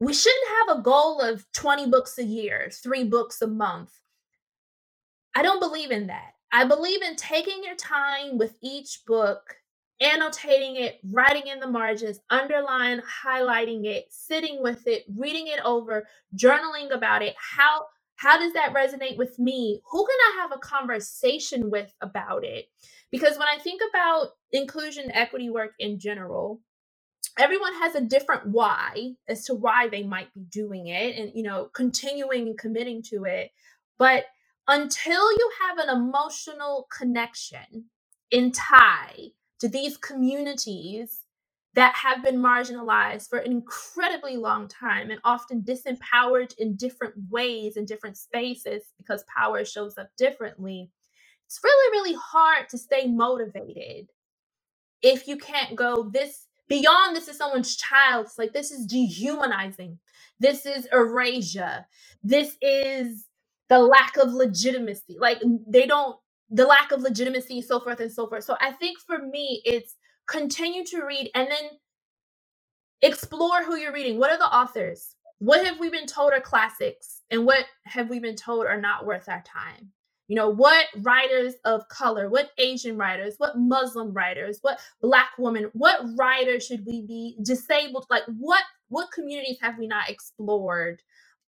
[0.00, 3.92] We shouldn't have a goal of 20 books a year three books a month
[5.34, 6.32] I don't believe in that.
[6.52, 9.56] I believe in taking your time with each book,
[10.02, 16.06] annotating it, writing in the margins, underline, highlighting it, sitting with it, reading it over,
[16.36, 17.34] journaling about it.
[17.38, 19.80] How how does that resonate with me?
[19.90, 22.66] Who can I have a conversation with about it?
[23.10, 26.60] Because when I think about inclusion equity work in general,
[27.38, 31.42] everyone has a different why as to why they might be doing it and you
[31.42, 33.50] know continuing and committing to it
[33.98, 34.24] but
[34.68, 37.86] until you have an emotional connection
[38.30, 39.28] in tie
[39.60, 41.20] to these communities
[41.74, 47.76] that have been marginalized for an incredibly long time and often disempowered in different ways
[47.76, 50.90] in different spaces because power shows up differently.
[51.46, 54.08] It's really, really hard to stay motivated
[55.02, 58.26] if you can't go this beyond this is someone's child.
[58.26, 59.98] It's like this is dehumanizing.
[60.40, 61.86] This is erasure.
[62.22, 63.26] This is
[63.72, 65.16] the lack of legitimacy.
[65.18, 66.18] Like they don't
[66.50, 68.44] the lack of legitimacy, so forth and so forth.
[68.44, 69.96] So I think for me, it's
[70.28, 71.70] continue to read and then
[73.00, 74.18] explore who you're reading.
[74.18, 75.16] What are the authors?
[75.38, 77.22] What have we been told are classics?
[77.30, 79.88] And what have we been told are not worth our time?
[80.28, 85.70] You know, what writers of color, what Asian writers, what Muslim writers, what black woman,
[85.72, 88.04] what writers should we be disabled?
[88.10, 91.00] Like what what communities have we not explored?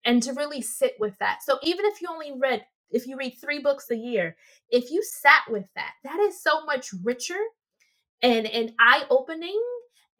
[0.04, 1.42] And to really sit with that.
[1.42, 4.36] So even if you only read if you read three books a year,
[4.70, 7.38] if you sat with that, that is so much richer
[8.22, 9.60] and and eye-opening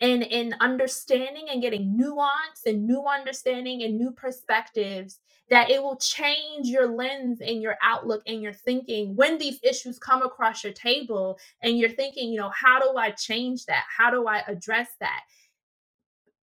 [0.01, 5.18] and in understanding and getting nuance and new understanding and new perspectives
[5.51, 9.99] that it will change your lens and your outlook and your thinking when these issues
[9.99, 13.85] come across your table and you're thinking you know how do i change that?
[13.95, 15.22] How do i address that?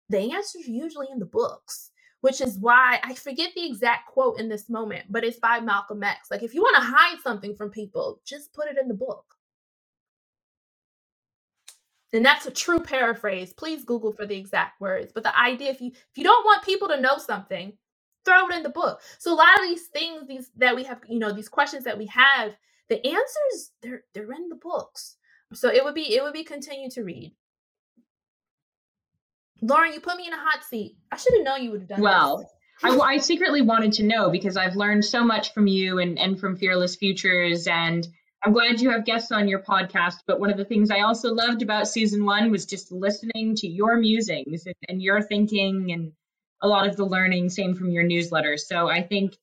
[0.08, 1.90] The answer is usually in the books
[2.26, 6.02] which is why I forget the exact quote in this moment, but it's by Malcolm
[6.02, 6.28] X.
[6.28, 9.24] Like, if you want to hide something from people, just put it in the book.
[12.12, 13.52] And that's a true paraphrase.
[13.52, 15.12] Please Google for the exact words.
[15.14, 17.74] But the idea, if you if you don't want people to know something,
[18.24, 19.02] throw it in the book.
[19.20, 21.96] So a lot of these things, these that we have, you know, these questions that
[21.96, 22.56] we have,
[22.88, 25.14] the answers they're they're in the books.
[25.54, 27.36] So it would be it would be continue to read.
[29.62, 30.96] Lauren, you put me in a hot seat.
[31.10, 32.04] I should have known you would have done this.
[32.04, 32.50] well.
[32.82, 36.38] I, I secretly wanted to know because I've learned so much from you and, and
[36.38, 37.66] from Fearless Futures.
[37.66, 38.06] And
[38.44, 40.16] I'm glad you have guests on your podcast.
[40.26, 43.66] But one of the things I also loved about season one was just listening to
[43.66, 46.12] your musings and, and your thinking and
[46.62, 48.56] a lot of the learning, same from your newsletter.
[48.56, 49.36] So I think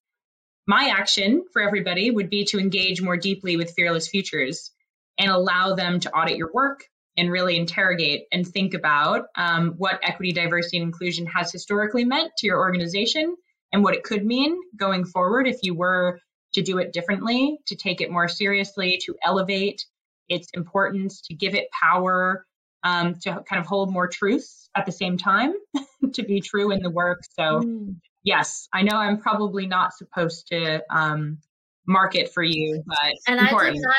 [0.68, 4.72] my action for everybody would be to engage more deeply with Fearless Futures
[5.18, 6.86] and allow them to audit your work,
[7.18, 12.32] and really interrogate and think about um, what equity, diversity, and inclusion has historically meant
[12.38, 13.36] to your organization
[13.72, 16.20] and what it could mean going forward if you were
[16.53, 19.86] to do it differently, to take it more seriously, to elevate
[20.30, 22.45] its importance, to give it power,
[22.84, 25.53] um, to kind of hold more truths at the same time,
[26.14, 27.22] to be true in the work.
[27.38, 27.95] So, mm.
[28.24, 31.39] yes, I know I'm probably not supposed to um,
[31.88, 33.70] market for you, but and important.
[33.70, 33.95] I did not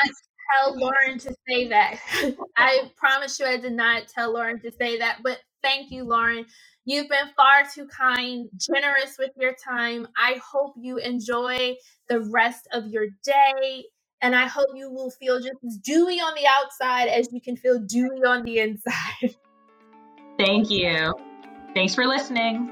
[0.53, 1.99] tell Lauren to say that.
[2.57, 5.19] I promise you, I did not tell Lauren to say that.
[5.23, 6.45] But thank you, Lauren.
[6.85, 10.07] You've been far too kind, generous with your time.
[10.17, 11.75] I hope you enjoy
[12.09, 13.85] the rest of your day.
[14.21, 17.57] And I hope you will feel just as dewy on the outside as you can
[17.57, 19.35] feel dewy on the inside.
[20.39, 21.13] Thank you.
[21.73, 22.71] Thanks for listening.